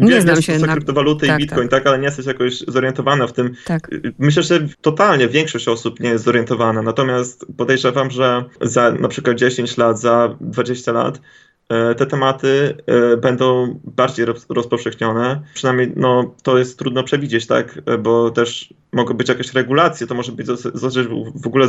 nie 0.00 0.20
znam 0.20 0.42
się 0.42 0.58
na... 0.58 0.72
kryptowaluty 0.72 1.26
tak, 1.26 1.40
i 1.40 1.42
bitcoin, 1.42 1.68
tak. 1.68 1.80
tak. 1.80 1.86
ale 1.86 1.98
nie 1.98 2.04
jesteś 2.04 2.26
jakoś 2.26 2.58
zorientowana 2.58 3.26
w 3.26 3.32
tym. 3.32 3.54
Tak. 3.64 3.90
Myślę, 4.18 4.42
że 4.42 4.68
totalnie 4.80 5.28
większość 5.28 5.68
osób 5.68 6.00
nie 6.00 6.10
jest 6.10 6.24
zorientowana, 6.24 6.82
natomiast 6.82 7.46
podejrzewam, 7.56 8.10
że 8.10 8.44
za 8.60 8.92
na 8.92 9.08
przykład 9.08 9.36
10 9.36 9.76
lat, 9.76 10.00
za 10.00 10.36
20 10.40 10.92
lat 10.92 11.20
te 11.94 12.06
tematy 12.06 12.76
e, 12.86 13.16
będą 13.16 13.78
bardziej 13.84 14.26
rozpowszechnione. 14.48 15.40
Przynajmniej 15.54 15.92
no, 15.96 16.34
to 16.42 16.58
jest 16.58 16.78
trudno 16.78 17.02
przewidzieć, 17.02 17.46
tak? 17.46 17.80
E, 17.86 17.98
bo 17.98 18.30
też 18.30 18.74
mogą 18.92 19.14
być 19.14 19.28
jakieś 19.28 19.52
regulacje, 19.52 20.06
to 20.06 20.14
może 20.14 20.32
być 20.32 20.46
w 21.34 21.46
ogóle 21.46 21.68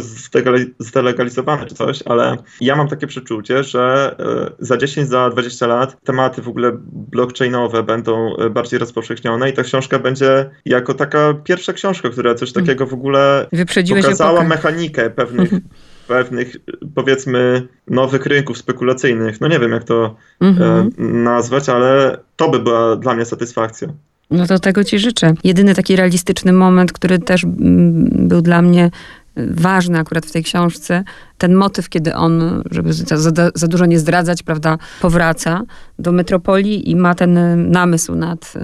zdelegalizowane 0.80 1.66
czy 1.66 1.76
coś, 1.76 2.04
ale 2.06 2.38
ja 2.62 2.76
mam 2.76 2.88
takie 2.88 3.08
przeczucie, 3.08 3.64
że 3.64 4.16
za 4.60 4.78
10, 4.78 5.10
za 5.10 5.30
20 5.30 5.68
lat 5.68 5.98
tematy 6.04 6.42
w 6.42 6.48
ogóle 6.48 6.72
blockchainowe 6.92 7.84
będą 7.84 8.36
bardziej 8.52 8.80
rozpowszechnione 8.80 9.50
i 9.50 9.54
ta 9.54 9.64
książka 9.64 10.00
będzie 10.00 10.50
jako 10.66 10.94
taka 10.94 11.34
pierwsza 11.34 11.74
książka, 11.74 12.10
która 12.10 12.36
coś 12.36 12.54
takiego 12.54 12.86
w 12.86 12.94
ogóle 12.94 13.48
Wyprzedziłeś 13.54 14.04
pokazała 14.04 14.32
epokę. 14.32 14.48
mechanikę 14.48 15.10
pewnych 15.10 15.50
pewnych, 16.08 16.56
powiedzmy, 16.96 17.68
nowych 17.88 18.26
rynków 18.26 18.58
spekulacyjnych. 18.58 19.42
No 19.42 19.48
nie 19.48 19.60
wiem, 19.60 19.72
jak 19.72 19.84
to 19.84 20.16
mhm. 20.42 20.92
nazwać, 21.24 21.70
ale 21.70 22.18
to 22.36 22.50
by 22.50 22.60
była 22.60 22.96
dla 22.96 23.16
mnie 23.16 23.26
satysfakcja. 23.26 23.88
No 24.32 24.48
to 24.48 24.60
tego 24.60 24.84
ci 24.84 25.00
życzę. 25.00 25.34
Jedyny 25.44 25.76
taki 25.76 25.96
realistyczny 25.96 26.54
moment, 26.54 26.94
który 26.94 27.20
też 27.20 27.44
mm, 27.44 28.28
był 28.28 28.42
dla 28.42 28.62
mnie 28.62 28.92
ważny 29.38 30.00
akurat 30.00 30.26
w 30.26 30.32
tej 30.32 30.44
książce, 30.44 31.04
ten 31.38 31.56
motyw, 31.56 31.90
kiedy 31.90 32.16
on, 32.16 32.64
żeby 32.72 32.94
za, 32.94 33.32
za, 33.56 33.68
dużo 33.68 33.86
nie 33.86 34.00
zdradzać, 34.00 34.44
prawda, 34.44 34.78
powraca 35.02 35.62
do 36.00 36.12
metropolii 36.12 36.90
i 36.90 36.96
ma 36.96 37.16
ten 37.16 37.72
namysł 37.72 38.16
nad 38.16 38.54
y, 38.56 38.60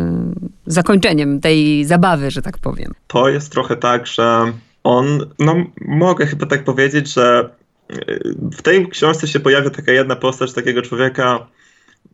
zakończeniem 0.66 1.40
tej 1.40 1.86
zabawy, 1.86 2.32
że 2.32 2.42
tak 2.42 2.58
powiem. 2.58 2.94
To 3.08 3.30
jest 3.30 3.52
trochę 3.52 3.78
tak, 3.78 4.08
że 4.08 4.54
on, 4.84 5.30
no 5.40 5.56
mogę 5.82 6.26
chyba 6.26 6.46
tak 6.46 6.64
powiedzieć, 6.64 7.14
że 7.14 7.50
y, 7.92 8.36
w 8.58 8.62
tej 8.62 8.90
książce 8.90 9.28
się 9.28 9.40
pojawia 9.40 9.70
taka 9.70 9.92
jedna 9.92 10.16
postać 10.16 10.54
takiego 10.54 10.82
człowieka, 10.82 11.48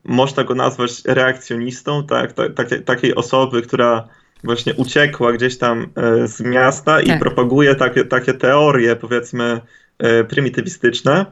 można 0.04 0.44
go 0.44 0.56
nazwać 0.56 0.92
reakcjonistą, 1.06 2.08
tak, 2.08 2.34
tak, 2.34 2.54
tak 2.54 2.68
takiej 2.86 3.16
osoby, 3.16 3.62
która 3.62 4.08
właśnie 4.44 4.74
uciekła 4.74 5.34
gdzieś 5.34 5.58
tam 5.58 5.88
e, 5.96 6.28
z 6.28 6.42
miasta 6.42 7.02
i 7.02 7.08
tak. 7.08 7.20
propaguje 7.20 7.76
takie, 7.76 8.06
takie 8.06 8.34
teorie, 8.34 8.96
powiedzmy, 8.96 9.62
e, 10.00 10.24
prymitywistyczne, 10.24 11.26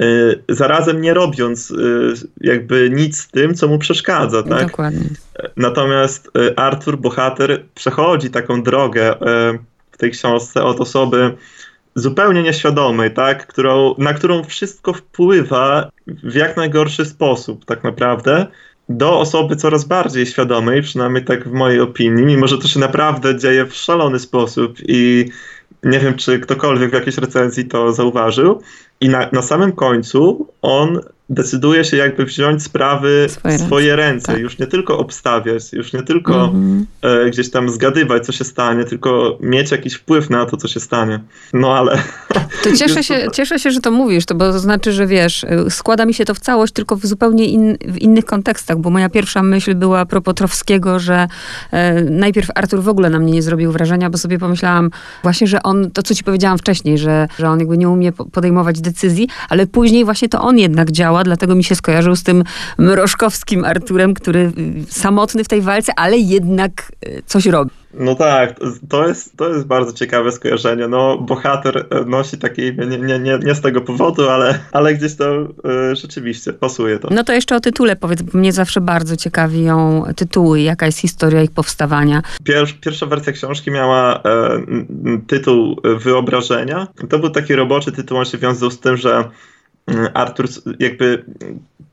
e, 0.00 0.04
zarazem 0.48 1.00
nie 1.00 1.14
robiąc 1.14 1.72
jakby 2.40 2.90
nic 2.90 3.18
z 3.18 3.28
tym, 3.28 3.54
co 3.54 3.68
mu 3.68 3.78
przeszkadza. 3.78 4.42
Tak? 4.42 4.66
Dokładnie. 4.66 5.08
Natomiast 5.56 6.30
Arthur, 6.56 6.98
bohater, 6.98 7.62
przechodzi 7.74 8.30
taką 8.30 8.62
drogę 8.62 9.14
tej 10.02 10.10
książce 10.10 10.64
od 10.64 10.80
osoby 10.80 11.36
zupełnie 11.94 12.42
nieświadomej, 12.42 13.10
tak? 13.10 13.46
Którą, 13.46 13.94
na 13.98 14.14
którą 14.14 14.44
wszystko 14.44 14.92
wpływa 14.92 15.90
w 16.06 16.34
jak 16.34 16.56
najgorszy 16.56 17.04
sposób, 17.04 17.64
tak 17.64 17.84
naprawdę 17.84 18.46
do 18.88 19.20
osoby 19.20 19.56
coraz 19.56 19.84
bardziej 19.84 20.26
świadomej, 20.26 20.82
przynajmniej 20.82 21.24
tak 21.24 21.48
w 21.48 21.52
mojej 21.52 21.80
opinii, 21.80 22.24
mimo 22.24 22.46
że 22.46 22.58
to 22.58 22.68
się 22.68 22.80
naprawdę 22.80 23.38
dzieje 23.38 23.66
w 23.66 23.74
szalony 23.74 24.18
sposób 24.18 24.78
i 24.88 25.30
nie 25.82 25.98
wiem, 25.98 26.14
czy 26.14 26.38
ktokolwiek 26.38 26.90
w 26.90 26.94
jakiejś 26.94 27.18
recenzji 27.18 27.64
to 27.64 27.92
zauważył. 27.92 28.62
I 29.00 29.08
na, 29.08 29.28
na 29.32 29.42
samym 29.42 29.72
końcu 29.72 30.48
on 30.62 31.00
decyduje 31.32 31.84
się 31.84 31.96
jakby 31.96 32.24
wziąć 32.24 32.62
sprawy 32.62 33.26
swoje, 33.28 33.58
w 33.58 33.60
swoje 33.60 33.96
ręce, 33.96 34.32
tak. 34.32 34.40
już 34.40 34.58
nie 34.58 34.66
tylko 34.66 34.98
obstawiać, 34.98 35.72
już 35.72 35.92
nie 35.92 36.02
tylko 36.02 36.32
-hmm. 36.32 36.84
e, 37.02 37.30
gdzieś 37.30 37.50
tam 37.50 37.70
zgadywać, 37.70 38.26
co 38.26 38.32
się 38.32 38.44
stanie, 38.44 38.84
tylko 38.84 39.38
mieć 39.40 39.70
jakiś 39.70 39.94
wpływ 39.94 40.30
na 40.30 40.46
to, 40.46 40.56
co 40.56 40.68
się 40.68 40.80
stanie. 40.80 41.20
No 41.52 41.76
ale... 41.76 41.98
To 42.62 42.72
cieszę 42.80 43.04
się, 43.04 43.26
cieszę 43.32 43.58
się, 43.58 43.70
że 43.70 43.80
to 43.80 43.90
mówisz, 43.90 44.26
to 44.26 44.34
bo 44.34 44.52
to 44.52 44.58
znaczy, 44.58 44.92
że 44.92 45.06
wiesz, 45.06 45.44
e, 45.44 45.70
składa 45.70 46.06
mi 46.06 46.14
się 46.14 46.24
to 46.24 46.34
w 46.34 46.40
całość, 46.40 46.72
tylko 46.72 46.96
w 46.96 47.06
zupełnie 47.06 47.46
in, 47.46 47.76
w 47.88 47.98
innych 47.98 48.24
kontekstach, 48.24 48.78
bo 48.78 48.90
moja 48.90 49.08
pierwsza 49.08 49.42
myśl 49.42 49.74
była 49.74 50.00
a 50.00 50.06
propos 50.06 50.34
Trowskiego, 50.34 50.98
że 50.98 51.28
e, 51.70 52.02
najpierw 52.02 52.48
Artur 52.54 52.82
w 52.82 52.88
ogóle 52.88 53.10
na 53.10 53.18
mnie 53.18 53.32
nie 53.32 53.42
zrobił 53.42 53.72
wrażenia, 53.72 54.10
bo 54.10 54.18
sobie 54.18 54.38
pomyślałam 54.38 54.90
właśnie, 55.22 55.46
że 55.46 55.62
on, 55.62 55.90
to 55.90 56.02
co 56.02 56.14
ci 56.14 56.24
powiedziałam 56.24 56.58
wcześniej, 56.58 56.98
że, 56.98 57.28
że 57.38 57.50
on 57.50 57.58
jakby 57.58 57.78
nie 57.78 57.88
umie 57.88 58.12
podejmować 58.12 58.80
decyzji, 58.80 59.28
ale 59.48 59.66
później 59.66 60.04
właśnie 60.04 60.28
to 60.28 60.40
on 60.40 60.58
jednak 60.58 60.90
działa 60.90 61.21
dlatego 61.24 61.54
mi 61.54 61.64
się 61.64 61.74
skojarzył 61.74 62.16
z 62.16 62.22
tym 62.22 62.44
mrożkowskim 62.78 63.64
Arturem, 63.64 64.14
który 64.14 64.40
y, 64.40 64.52
samotny 64.88 65.44
w 65.44 65.48
tej 65.48 65.60
walce, 65.60 65.92
ale 65.96 66.18
jednak 66.18 66.92
y, 67.06 67.22
coś 67.26 67.46
robi. 67.46 67.70
No 67.94 68.14
tak, 68.14 68.60
to 68.88 69.08
jest, 69.08 69.36
to 69.36 69.48
jest 69.48 69.66
bardzo 69.66 69.92
ciekawe 69.92 70.32
skojarzenie. 70.32 70.88
No, 70.88 71.18
bohater 71.18 71.86
e, 71.90 72.04
nosi 72.04 72.38
takie 72.38 72.68
imię 72.68 72.86
nie, 72.86 72.98
nie, 72.98 73.18
nie, 73.18 73.38
nie 73.38 73.54
z 73.54 73.60
tego 73.60 73.80
powodu, 73.80 74.28
ale, 74.28 74.58
ale 74.72 74.94
gdzieś 74.94 75.16
to 75.16 75.42
y, 75.42 75.96
rzeczywiście 75.96 76.52
pasuje 76.52 76.98
to. 76.98 77.08
No 77.10 77.24
to 77.24 77.32
jeszcze 77.32 77.56
o 77.56 77.60
tytule 77.60 77.96
powiedz, 77.96 78.22
bo 78.22 78.38
mnie 78.38 78.52
zawsze 78.52 78.80
bardzo 78.80 79.16
ciekawią 79.16 80.04
tytuły, 80.16 80.60
jaka 80.60 80.86
jest 80.86 80.98
historia 80.98 81.42
ich 81.42 81.50
powstawania. 81.50 82.22
Pier, 82.44 82.66
pierwsza 82.80 83.06
wersja 83.06 83.32
książki 83.32 83.70
miała 83.70 84.22
e, 84.22 84.22
tytuł 85.26 85.76
Wyobrażenia. 85.98 86.86
To 87.08 87.18
był 87.18 87.30
taki 87.30 87.54
roboczy 87.54 87.92
tytuł, 87.92 88.18
on 88.18 88.24
się 88.24 88.38
wiązał 88.38 88.70
z 88.70 88.80
tym, 88.80 88.96
że 88.96 89.24
Artur 90.14 90.48
jakby 90.78 91.24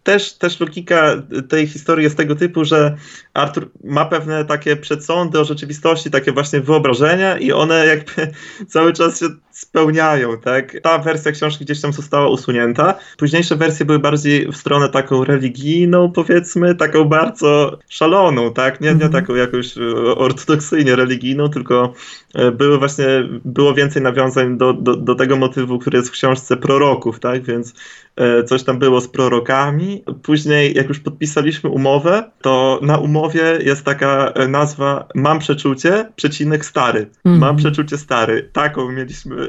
też, 0.04 0.34
też 0.34 0.60
logika 0.60 1.24
tej 1.50 1.68
historii 1.68 2.04
jest 2.04 2.18
tego 2.18 2.36
typu, 2.36 2.66
że 2.66 2.98
Artur 3.34 3.72
ma 3.84 4.06
pewne 4.06 4.46
takie 4.46 4.76
przedsądy 4.76 5.40
o 5.40 5.46
rzeczywistości, 5.46 6.12
takie 6.12 6.32
właśnie 6.32 6.62
wyobrażenia 6.62 7.38
i 7.38 7.52
one 7.52 7.86
jakby 7.86 8.32
cały 8.74 8.94
czas 8.94 9.20
się 9.20 9.26
spełniają, 9.60 10.38
tak? 10.38 10.78
Ta 10.84 10.98
wersja 10.98 11.32
książki 11.32 11.66
gdzieś 11.66 11.82
tam 11.82 11.94
została 11.94 12.30
usunięta. 12.30 12.96
Późniejsze 13.18 13.56
wersje 13.56 13.86
były 13.86 14.00
bardziej 14.00 14.48
w 14.52 14.56
stronę 14.56 14.90
taką 14.90 15.24
religijną, 15.24 16.12
powiedzmy, 16.12 16.76
taką 16.76 17.06
bardzo 17.06 17.80
szaloną, 17.90 18.54
tak? 18.54 18.82
Nie, 18.82 18.88
nie 18.88 18.94
mhm. 18.94 19.12
taką 19.12 19.36
jakoś 19.36 19.78
e, 19.78 19.82
ortodoksyjnie 20.16 20.96
religijną, 20.96 21.50
tylko 21.50 21.94
e, 22.36 22.52
były 22.52 22.78
właśnie, 22.78 23.06
było 23.46 23.74
więcej 23.74 24.02
nawiązań 24.02 24.58
do, 24.58 24.74
do, 24.74 24.96
do 24.96 25.16
tego 25.16 25.36
motywu, 25.36 25.80
który 25.80 25.98
jest 25.98 26.10
w 26.10 26.14
książce 26.14 26.58
proroków, 26.58 27.20
tak? 27.20 27.44
Więc 27.44 27.74
e, 28.16 28.44
coś 28.44 28.64
tam 28.64 28.80
było 28.80 29.02
z 29.02 29.08
prorokami. 29.08 30.04
Później, 30.24 30.74
jak 30.74 30.90
już 30.90 31.00
podpisaliśmy 31.00 31.70
umowę, 31.70 32.32
to 32.42 32.80
na 32.82 32.98
umowie 32.98 33.60
jest 33.66 33.86
taka 33.86 34.34
nazwa 34.50 35.08
Mam 35.16 35.40
przeczucie, 35.40 36.06
przecinek 36.16 36.66
stary. 36.66 37.10
Mam 37.26 37.36
mhm. 37.36 37.56
przeczucie 37.56 37.98
stary. 37.98 38.50
Taką 38.54 38.92
mieliśmy 38.92 39.49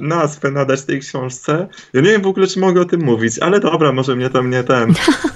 nazwę 0.00 0.50
nadać 0.50 0.82
tej 0.82 1.00
książce. 1.00 1.68
Ja 1.92 2.00
nie 2.00 2.10
wiem 2.10 2.22
w 2.22 2.26
ogóle, 2.26 2.46
czy 2.46 2.60
mogę 2.60 2.80
o 2.80 2.84
tym 2.84 3.00
mówić, 3.04 3.38
ale 3.38 3.60
dobra, 3.60 3.92
może 3.92 4.16
mnie 4.16 4.30
tam 4.30 4.50
nie 4.50 4.62
ten, 4.62 4.90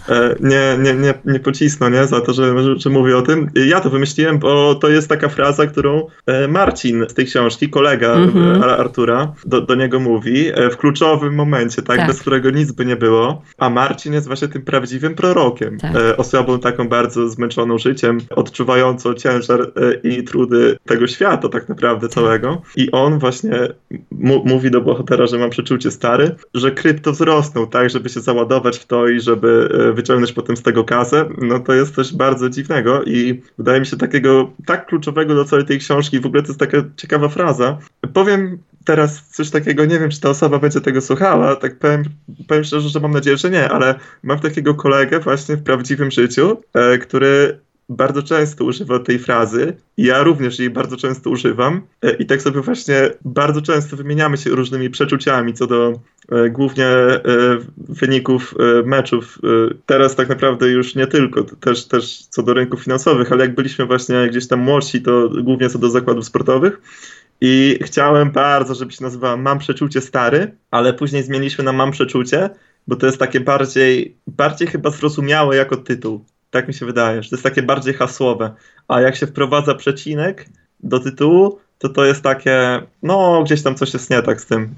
e, 0.09 0.35
nie, 0.40 0.79
nie, 0.79 0.94
nie, 0.94 1.14
nie 1.24 1.40
pocisną, 1.40 1.88
nie, 1.90 2.07
za 2.07 2.20
to, 2.20 2.33
że, 2.33 2.62
że, 2.62 2.79
że 2.79 2.90
mówię 2.90 3.16
o 3.16 3.22
tym. 3.22 3.50
Ja 3.55 3.81
to 3.81 3.90
wymyśliłem, 3.90 4.38
bo 4.38 4.74
to 4.74 4.88
jest 4.88 5.09
taka 5.09 5.29
fraza, 5.29 5.66
którą 5.66 6.07
e, 6.27 6.48
Marcin 6.48 7.05
z 7.09 7.14
tej 7.14 7.27
książki, 7.27 7.70
kolega 7.70 8.12
mm 8.12 8.31
-hmm. 8.31 8.64
Artura, 8.64 9.33
do, 9.46 9.61
do 9.61 9.74
niego 9.74 10.00
mówi 10.00 10.53
w 10.72 10.77
kluczowym 10.77 11.35
momencie, 11.35 11.83
tak, 11.83 11.96
tak, 11.96 12.07
bez 12.07 12.20
którego 12.20 12.50
nic 12.50 12.72
by 12.72 12.87
nie 12.87 12.96
było, 12.96 13.42
a 13.59 13.70
Marcin 13.70 14.12
jest 14.12 14.27
właśnie 14.27 14.48
tym 14.48 14.62
prawdziwym 14.62 15.14
prorokiem, 15.14 15.79
tak. 15.79 15.92
osobą 16.16 16.59
taką 16.59 16.88
bardzo 16.88 17.29
zmęczoną 17.29 17.79
życiem, 17.79 18.18
odczuwającą 18.31 19.14
ciężar 19.14 19.72
i 20.03 20.24
trudy 20.24 20.77
tego 20.85 21.07
świata 21.07 21.48
tak 21.48 21.68
naprawdę 21.68 22.09
całego 22.09 22.62
i 22.77 22.90
on 22.90 23.18
właśnie 23.18 23.68
mówi 24.54 24.70
do 24.70 24.80
bohatera, 24.80 25.26
że 25.26 25.38
mam 25.38 25.50
przeczucie 25.50 25.90
stary, 25.90 26.34
że 26.54 26.70
krypto 26.70 27.12
wzrosnął, 27.12 27.66
tak, 27.66 27.90
żeby 27.90 28.08
się 28.08 28.20
załadować 28.20 28.78
w 28.78 28.86
to 28.86 29.08
i 29.08 29.20
żeby 29.20 29.68
e, 29.88 29.92
wyciągnąć 29.92 30.32
potem 30.32 30.56
z 30.56 30.62
tego 30.62 30.84
kasę, 30.84 31.28
no 31.38 31.60
to 31.60 31.72
jest 31.72 31.94
coś 31.94 32.12
bardzo 32.12 32.50
dziwnego 32.50 33.02
i 33.02 33.42
wydaje 33.58 33.80
mi 33.80 33.86
się 33.86 33.96
takiego 33.96 34.50
tak 34.66 34.86
kluczowego 34.86 35.34
do 35.34 35.44
całej 35.44 35.64
tej 35.64 35.78
książki, 35.78 36.20
w 36.20 36.26
ogóle 36.26 36.42
to 36.42 36.48
jest 36.48 36.60
taka 36.60 36.78
ciekawa 36.96 37.28
fraza. 37.28 37.78
Powiem 38.12 38.58
teraz 38.84 39.28
coś 39.28 39.50
takiego, 39.50 39.84
nie 39.84 39.98
wiem, 39.98 40.10
czy 40.10 40.20
ta 40.20 40.30
osoba 40.30 40.58
będzie 40.58 40.80
tego 40.80 41.00
słuchała, 41.00 41.56
tak 41.56 41.78
powiem, 41.78 42.04
powiem 42.48 42.64
szczerze, 42.64 42.88
że 42.88 43.00
mam 43.00 43.12
nadzieję, 43.12 43.36
że 43.36 43.50
nie, 43.50 43.68
ale 43.68 43.94
mam 44.22 44.38
takiego 44.40 44.74
kolegę 44.74 45.20
właśnie 45.20 45.56
w 45.56 45.62
prawdziwym 45.62 46.10
życiu, 46.10 46.62
e, 46.74 46.98
który 46.98 47.58
bardzo 47.88 48.22
często 48.22 48.64
używa 48.64 48.98
tej 48.98 49.18
frazy. 49.18 49.76
Ja 49.96 50.22
również 50.22 50.58
jej 50.58 50.70
bardzo 50.70 50.96
często 50.96 51.30
używam. 51.30 51.82
E, 52.02 52.12
I 52.12 52.26
tak 52.26 52.42
sobie 52.42 52.60
właśnie 52.60 53.10
bardzo 53.24 53.62
często 53.62 53.96
wymieniamy 53.96 54.36
się 54.36 54.50
różnymi 54.50 54.90
przeczuciami 54.90 55.54
co 55.54 55.66
do 55.66 55.92
e, 56.32 56.50
głównie 56.50 56.86
e, 56.86 57.20
wyników 57.76 58.54
meczów. 58.84 59.38
Teraz 59.86 60.16
tak 60.16 60.28
naprawdę 60.28 60.68
już 60.68 60.94
nie 60.94 61.06
tylko, 61.06 61.42
też, 61.42 61.84
też 61.84 62.26
co 62.30 62.42
do 62.42 62.54
rynków 62.54 62.82
finansowych, 62.82 63.32
ale 63.32 63.44
jak 63.44 63.54
byliśmy 63.54 63.86
właśnie 63.86 64.28
gdzieś 64.28 64.48
tam 64.48 64.60
młodsi, 64.60 65.02
to 65.02 65.30
głównie 65.42 65.70
co 65.70 65.78
do 65.78 65.90
zakładów 65.90 66.24
sportowych. 66.24 66.80
I 67.40 67.78
chciałem 67.82 68.30
bardzo, 68.30 68.74
żeby 68.74 68.92
się 68.92 69.04
nazywała 69.04 69.36
Mam 69.36 69.58
przeczucie 69.58 70.00
stary, 70.00 70.56
ale 70.70 70.92
później 70.92 71.22
zmieniliśmy 71.22 71.64
na 71.64 71.72
Mam 71.72 71.90
przeczucie, 71.90 72.50
bo 72.86 72.96
to 72.96 73.06
jest 73.06 73.18
takie 73.18 73.40
bardziej, 73.40 74.16
bardziej 74.26 74.68
chyba 74.68 74.90
zrozumiałe 74.90 75.56
jako 75.56 75.76
tytuł. 75.76 76.24
Tak 76.54 76.68
mi 76.68 76.74
się 76.74 76.86
wydaje, 76.86 77.22
że 77.22 77.30
to 77.30 77.36
jest 77.36 77.42
takie 77.42 77.62
bardziej 77.62 77.94
hasłowe. 77.94 78.54
A 78.88 79.00
jak 79.00 79.16
się 79.16 79.26
wprowadza 79.26 79.74
przecinek 79.74 80.46
do 80.80 81.00
tytułu, 81.00 81.58
to 81.84 81.88
to 81.88 82.04
jest 82.04 82.22
takie, 82.22 82.80
no 83.02 83.42
gdzieś 83.44 83.62
tam 83.62 83.74
coś 83.74 83.94
jest 83.94 84.10
nie 84.10 84.22
tak 84.22 84.40
z 84.40 84.46
tym. 84.46 84.74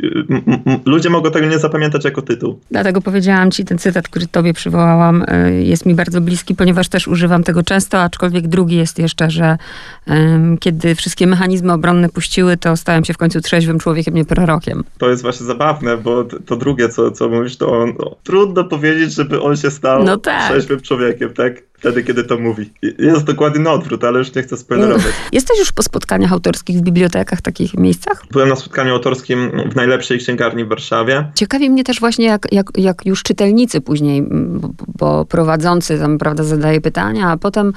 Ludzie 0.84 1.10
mogą 1.10 1.30
tego 1.30 1.46
nie 1.46 1.58
zapamiętać 1.58 2.04
jako 2.04 2.22
tytuł. 2.22 2.60
Dlatego 2.70 3.00
powiedziałam 3.00 3.50
ci, 3.50 3.64
ten 3.64 3.78
cytat, 3.78 4.08
który 4.08 4.26
tobie 4.26 4.52
przywołałam, 4.52 5.22
y, 5.22 5.64
jest 5.64 5.86
mi 5.86 5.94
bardzo 5.94 6.20
bliski, 6.20 6.54
ponieważ 6.54 6.88
też 6.88 7.08
używam 7.08 7.42
tego 7.42 7.62
często, 7.62 8.02
aczkolwiek 8.02 8.48
drugi 8.48 8.76
jest 8.76 8.98
jeszcze, 8.98 9.30
że 9.30 9.58
um, 10.06 10.58
kiedy 10.58 10.94
wszystkie 10.94 11.26
mechanizmy 11.26 11.72
obronne 11.72 12.08
puściły, 12.08 12.56
to 12.56 12.76
stałem 12.76 13.04
się 13.04 13.14
w 13.14 13.18
końcu 13.18 13.40
trzeźwym 13.40 13.78
człowiekiem, 13.78 14.14
nie 14.14 14.24
prorokiem. 14.24 14.84
To 14.98 15.10
jest 15.10 15.22
właśnie 15.22 15.46
zabawne, 15.46 15.96
bo 15.96 16.24
to 16.24 16.56
drugie, 16.56 16.88
co, 16.88 17.10
co 17.10 17.28
mówisz, 17.28 17.56
to 17.56 17.80
on, 17.80 17.94
no, 17.98 18.16
trudno 18.24 18.64
powiedzieć, 18.64 19.14
żeby 19.14 19.42
on 19.42 19.56
się 19.56 19.70
stał 19.70 20.04
no 20.04 20.16
tak. 20.16 20.50
trzeźwym 20.50 20.80
człowiekiem, 20.80 21.34
tak? 21.34 21.62
Wtedy, 21.87 22.05
kiedy 22.05 22.25
to 22.25 22.38
mówi. 22.38 22.70
Jest 22.99 23.25
dokładnie 23.25 23.61
na 23.61 23.72
odwrót, 23.72 24.05
ale 24.05 24.18
już 24.18 24.35
nie 24.35 24.42
chcę 24.42 24.57
spoilerować. 24.57 25.12
Jesteś 25.33 25.59
już 25.59 25.72
po 25.72 25.83
spotkaniach 25.83 26.33
autorskich 26.33 26.77
w 26.77 26.81
bibliotekach, 26.81 27.40
takich 27.40 27.75
miejscach? 27.75 28.22
Byłem 28.33 28.49
na 28.49 28.57
spotkaniu 28.57 28.92
autorskim 28.92 29.51
w 29.70 29.77
najlepszej 29.77 30.18
księgarni 30.18 30.64
w 30.64 30.68
Warszawie. 30.68 31.31
Ciekawi 31.35 31.70
mnie 31.70 31.85
też 31.85 32.01
właśnie, 32.01 32.27
jak, 32.27 32.53
jak, 32.53 32.66
jak 32.77 33.07
już 33.07 33.22
czytelnicy 33.22 33.81
później, 33.81 34.22
bo, 34.31 34.70
bo 34.99 35.25
prowadzący 35.25 35.99
tam, 35.99 36.18
prawda, 36.18 36.44
zadaje 36.44 36.81
pytania, 36.81 37.31
a 37.31 37.37
potem, 37.37 37.72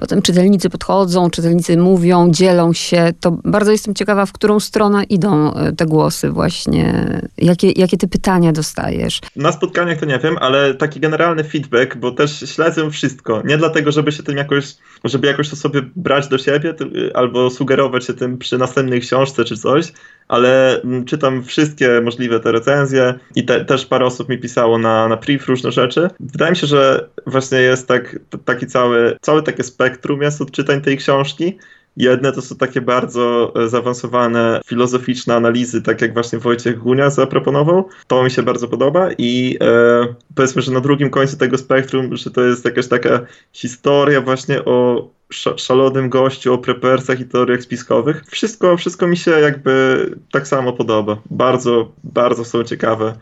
potem 0.00 0.22
czytelnicy 0.22 0.70
podchodzą, 0.70 1.30
czytelnicy 1.30 1.76
mówią, 1.76 2.30
dzielą 2.30 2.72
się. 2.72 3.12
To 3.20 3.30
bardzo 3.44 3.72
jestem 3.72 3.94
ciekawa, 3.94 4.26
w 4.26 4.32
którą 4.32 4.60
stronę 4.60 5.04
idą 5.04 5.54
e, 5.54 5.72
te 5.72 5.86
głosy 5.86 6.30
właśnie. 6.30 7.20
Jakie, 7.38 7.70
jakie 7.70 7.96
ty 7.96 8.08
pytania 8.08 8.52
dostajesz? 8.52 9.20
Na 9.36 9.52
spotkaniach 9.52 10.00
to 10.00 10.06
nie 10.06 10.18
wiem, 10.18 10.36
ale 10.40 10.74
taki 10.74 11.00
generalny 11.00 11.44
feedback, 11.44 11.96
bo 11.96 12.12
też 12.12 12.44
śledzę 12.54 12.90
wszystko. 12.90 13.42
Nie 13.44 13.58
dlatego, 13.58 13.92
żeby 13.92 14.12
się 14.12 14.22
tym 14.22 14.36
jakoś, 14.36 14.74
żeby 15.04 15.26
jakoś 15.26 15.48
to 15.48 15.56
sobie 15.56 15.82
brać 15.96 16.28
do 16.28 16.38
siebie, 16.38 16.74
albo 17.14 17.50
sugerować 17.50 18.04
się 18.04 18.14
tym 18.14 18.38
przy 18.38 18.58
następnej 18.58 19.00
książce 19.00 19.44
czy 19.44 19.56
coś, 19.56 19.92
ale 20.30 20.82
mm, 20.82 21.04
czytam 21.04 21.44
wszystkie 21.44 22.00
możliwe 22.00 22.40
te 22.40 22.52
recenzje 22.52 23.14
i 23.34 23.44
te, 23.44 23.64
też 23.64 23.86
parę 23.86 24.06
osób 24.06 24.28
mi 24.28 24.38
pisało 24.38 24.78
na, 24.78 25.08
na 25.08 25.16
priv 25.16 25.44
różne 25.48 25.72
rzeczy. 25.72 26.10
Wydaje 26.20 26.50
mi 26.50 26.56
się, 26.56 26.66
że 26.66 27.08
właśnie 27.26 27.58
jest 27.58 27.88
tak, 27.88 28.18
taki 28.44 28.66
cały, 28.66 29.16
całe 29.20 29.42
takie 29.42 29.62
spektrum 29.62 30.22
jest 30.22 30.40
od 30.40 30.50
czytań 30.50 30.80
tej 30.80 30.96
książki. 30.96 31.58
Jedne 31.96 32.32
to 32.32 32.42
są 32.42 32.56
takie 32.56 32.80
bardzo 32.80 33.52
e, 33.56 33.68
zaawansowane 33.68 34.60
filozoficzne 34.66 35.34
analizy, 35.34 35.82
tak 35.82 36.02
jak 36.02 36.14
właśnie 36.14 36.38
Wojciech 36.38 36.78
Gunia 36.78 37.10
zaproponował. 37.10 37.88
To 38.06 38.24
mi 38.24 38.30
się 38.30 38.42
bardzo 38.42 38.68
podoba 38.68 39.08
i 39.18 39.56
e, 39.60 40.14
powiedzmy, 40.34 40.62
że 40.62 40.72
na 40.72 40.80
drugim 40.80 41.10
końcu 41.10 41.36
tego 41.36 41.58
spektrum, 41.58 42.16
że 42.16 42.30
to 42.30 42.42
jest 42.42 42.64
jakaś 42.64 42.88
taka 42.88 43.20
historia 43.52 44.20
właśnie 44.20 44.64
o 44.64 45.08
szalonym 45.56 46.08
gościu, 46.08 46.54
o 46.54 46.58
prepersach 46.58 47.20
i 47.20 47.24
teoriach 47.24 47.62
spiskowych. 47.62 48.22
Wszystko, 48.30 48.76
wszystko 48.76 49.06
mi 49.06 49.16
się 49.16 49.30
jakby 49.30 50.06
tak 50.32 50.48
samo 50.48 50.72
podoba. 50.72 51.16
Bardzo, 51.30 51.92
bardzo 52.04 52.44
są 52.44 52.64
ciekawe 52.64 53.14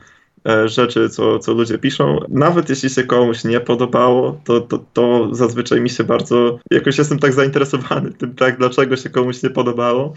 rzeczy, 0.67 1.09
co, 1.09 1.39
co 1.39 1.53
ludzie 1.53 1.79
piszą. 1.79 2.19
Nawet 2.29 2.69
jeśli 2.69 2.91
się 2.91 3.05
komuś 3.05 3.45
nie 3.45 3.61
podobało, 3.61 4.41
to, 4.45 4.61
to, 4.61 4.85
to 4.93 5.29
zazwyczaj 5.33 5.81
mi 5.81 5.91
się 5.91 6.05
bardzo, 6.05 6.59
jakoś 6.71 6.99
jestem 6.99 7.19
tak 7.19 7.33
zainteresowany 7.33 8.13
tym, 8.13 8.35
tak, 8.35 8.59
dlaczego 8.59 8.97
się 8.97 9.11
komuś 9.11 9.43
nie 9.43 9.51
podobało, 9.51 10.13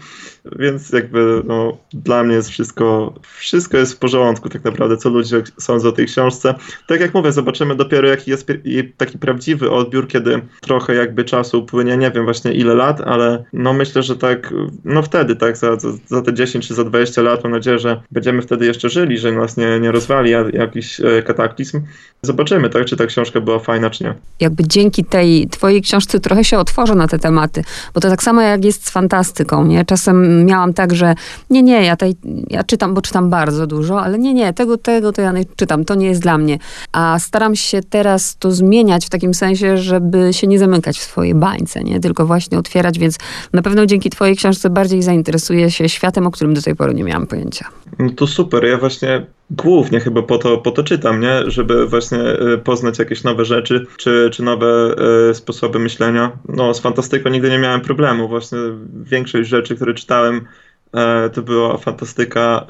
więc 0.58 0.90
jakby 0.90 1.42
no, 1.44 1.78
dla 1.92 2.24
mnie 2.24 2.34
jest 2.34 2.50
wszystko, 2.50 3.14
wszystko 3.22 3.76
jest 3.76 3.92
w 3.92 3.98
porządku 3.98 4.48
tak 4.48 4.64
naprawdę, 4.64 4.96
co 4.96 5.10
ludzie 5.10 5.42
sądzą 5.58 5.88
o 5.88 5.92
tej 5.92 6.06
książce. 6.06 6.54
Tak 6.86 7.00
jak 7.00 7.14
mówię, 7.14 7.32
zobaczymy 7.32 7.76
dopiero 7.76 8.08
jaki 8.08 8.30
jest 8.30 8.48
taki 8.96 9.18
prawdziwy 9.18 9.70
odbiór, 9.70 10.08
kiedy 10.08 10.42
trochę 10.60 10.94
jakby 10.94 11.24
czasu 11.24 11.58
upłynie, 11.58 11.96
nie 11.96 12.10
wiem 12.10 12.24
właśnie 12.24 12.52
ile 12.52 12.74
lat, 12.74 13.00
ale 13.00 13.44
no 13.52 13.72
myślę, 13.72 14.02
że 14.02 14.16
tak, 14.16 14.54
no 14.84 15.02
wtedy, 15.02 15.36
tak, 15.36 15.56
za, 15.56 15.76
za, 15.76 15.88
za 16.06 16.22
te 16.22 16.34
10 16.34 16.68
czy 16.68 16.74
za 16.74 16.84
20 16.84 17.22
lat, 17.22 17.44
mam 17.44 17.52
nadzieję, 17.52 17.78
że 17.78 18.02
będziemy 18.10 18.42
wtedy 18.42 18.66
jeszcze 18.66 18.88
żyli, 18.88 19.18
że 19.18 19.32
nas 19.32 19.56
nie, 19.56 19.80
nie 19.80 19.92
rozwali 20.12 20.56
jakiś 20.58 21.00
e, 21.00 21.22
kataklizm. 21.22 21.80
Zobaczymy, 22.22 22.70
tak, 22.70 22.84
czy 22.84 22.96
ta 22.96 23.06
książka 23.06 23.40
była 23.40 23.58
fajna, 23.58 23.90
czy 23.90 24.04
nie. 24.04 24.14
Jakby 24.40 24.62
dzięki 24.68 25.04
tej 25.04 25.48
twojej 25.48 25.82
książce 25.82 26.20
trochę 26.20 26.44
się 26.44 26.58
otworzę 26.58 26.94
na 26.94 27.08
te 27.08 27.18
tematy, 27.18 27.64
bo 27.94 28.00
to 28.00 28.10
tak 28.10 28.22
samo 28.22 28.42
jak 28.42 28.64
jest 28.64 28.86
z 28.86 28.90
fantastyką, 28.90 29.66
nie? 29.66 29.84
Czasem 29.84 30.44
miałam 30.44 30.74
tak, 30.74 30.94
że 30.94 31.14
nie, 31.50 31.62
nie, 31.62 31.84
ja, 31.84 31.96
tej, 31.96 32.16
ja 32.50 32.64
czytam, 32.64 32.94
bo 32.94 33.02
czytam 33.02 33.30
bardzo 33.30 33.66
dużo, 33.66 34.02
ale 34.02 34.18
nie, 34.18 34.34
nie, 34.34 34.52
tego, 34.52 34.78
tego 34.78 35.12
to 35.12 35.22
ja 35.22 35.32
nie 35.32 35.44
czytam, 35.56 35.84
to 35.84 35.94
nie 35.94 36.06
jest 36.06 36.22
dla 36.22 36.38
mnie. 36.38 36.58
A 36.92 37.18
staram 37.18 37.56
się 37.56 37.80
teraz 37.90 38.36
to 38.36 38.52
zmieniać 38.52 39.06
w 39.06 39.10
takim 39.10 39.34
sensie, 39.34 39.78
żeby 39.78 40.32
się 40.32 40.46
nie 40.46 40.58
zamykać 40.58 40.98
w 40.98 41.02
swojej 41.02 41.34
bańce, 41.34 41.84
nie? 41.84 42.00
Tylko 42.00 42.26
właśnie 42.26 42.58
otwierać, 42.58 42.98
więc 42.98 43.18
na 43.52 43.62
pewno 43.62 43.86
dzięki 43.86 44.10
twojej 44.10 44.36
książce 44.36 44.70
bardziej 44.70 45.02
zainteresuję 45.02 45.70
się 45.70 45.88
światem, 45.88 46.26
o 46.26 46.30
którym 46.30 46.54
do 46.54 46.62
tej 46.62 46.76
pory 46.76 46.94
nie 46.94 47.04
miałam 47.04 47.26
pojęcia. 47.26 47.66
No 47.98 48.10
to 48.10 48.26
super, 48.26 48.64
ja 48.64 48.78
właśnie 48.78 49.26
głównie 49.56 50.00
chyba 50.00 50.22
po 50.22 50.38
to, 50.38 50.58
po 50.58 50.70
to 50.70 50.82
czytam, 50.84 51.20
nie? 51.20 51.42
Żeby 51.46 51.86
właśnie 51.86 52.18
e, 52.18 52.58
poznać 52.58 52.98
jakieś 52.98 53.24
nowe 53.24 53.44
rzeczy, 53.44 53.86
czy, 53.96 54.30
czy 54.32 54.42
nowe 54.42 54.94
e, 55.30 55.34
sposoby 55.34 55.78
myślenia. 55.78 56.32
No, 56.48 56.74
z 56.74 56.80
fantastyką 56.80 57.30
nigdy 57.30 57.50
nie 57.50 57.58
miałem 57.58 57.80
problemu. 57.80 58.28
Właśnie 58.28 58.58
większość 58.94 59.48
rzeczy, 59.48 59.76
które 59.76 59.94
czytałem, 59.94 60.46
e, 60.94 61.30
to 61.30 61.42
była 61.42 61.76
fantastyka, 61.78 62.66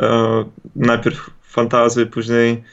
najpierw 0.77 1.31
fantazy, 1.43 2.07
później 2.07 2.65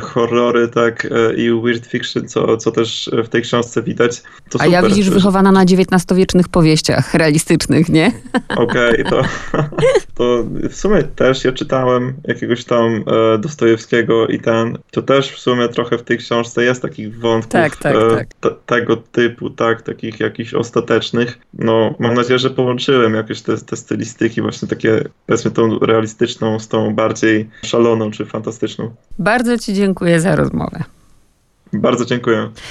horrory, 0.00 0.68
tak, 0.68 1.04
e, 1.04 1.34
i 1.34 1.60
weird 1.62 1.86
fiction, 1.86 2.28
co, 2.28 2.56
co 2.56 2.70
też 2.70 3.10
w 3.24 3.28
tej 3.28 3.42
książce 3.42 3.82
widać. 3.82 4.22
To 4.22 4.60
A 4.60 4.64
super. 4.64 4.70
ja 4.70 4.82
widzisz 4.82 5.10
wychowana 5.10 5.52
na 5.52 5.62
XIX-wiecznych 5.62 6.48
powieściach 6.48 7.14
realistycznych, 7.14 7.88
nie? 7.88 8.12
Okej, 8.56 9.04
okay, 9.04 9.10
to, 9.10 9.22
to 10.18 10.44
w 10.70 10.74
sumie 10.74 11.02
też 11.02 11.44
ja 11.44 11.52
czytałem 11.52 12.14
jakiegoś 12.24 12.64
tam 12.64 13.04
e, 13.34 13.38
Dostojewskiego 13.38 14.26
i 14.26 14.40
ten, 14.40 14.78
to 14.90 15.02
też 15.02 15.32
w 15.32 15.38
sumie 15.38 15.68
trochę 15.68 15.98
w 15.98 16.02
tej 16.02 16.18
książce 16.18 16.64
jest 16.64 16.82
takich 16.82 17.18
wątków 17.18 17.52
tak, 17.52 17.76
tak, 17.76 17.94
tak. 18.40 18.54
Tego 18.66 18.96
typu, 18.96 19.50
tak, 19.50 19.82
takich 19.82 20.20
jakichś 20.20 20.54
ostatecznych. 20.54 21.38
No, 21.54 21.94
mam 21.98 22.14
nadzieję, 22.14 22.38
że 22.38 22.50
połączyłem 22.50 23.14
jakieś 23.14 23.42
te, 23.42 23.58
te 23.58 23.76
stylistyki, 23.76 24.42
właśnie 24.42 24.68
takie, 24.68 25.04
powiedzmy, 25.26 25.50
tą 25.50 25.78
realistyczną 25.78 26.58
z 26.58 26.68
tą 26.68 26.94
bardziej 26.94 27.50
szaloną 27.62 28.10
czy 28.10 28.26
fantastyczną. 28.26 28.94
Bardzo 29.18 29.58
ci 29.58 29.69
Ci 29.70 29.76
dziękuję 29.76 30.20
za 30.20 30.36
rozmowę. 30.36 30.84
Bardzo 31.72 32.04
dziękuję. 32.04 32.50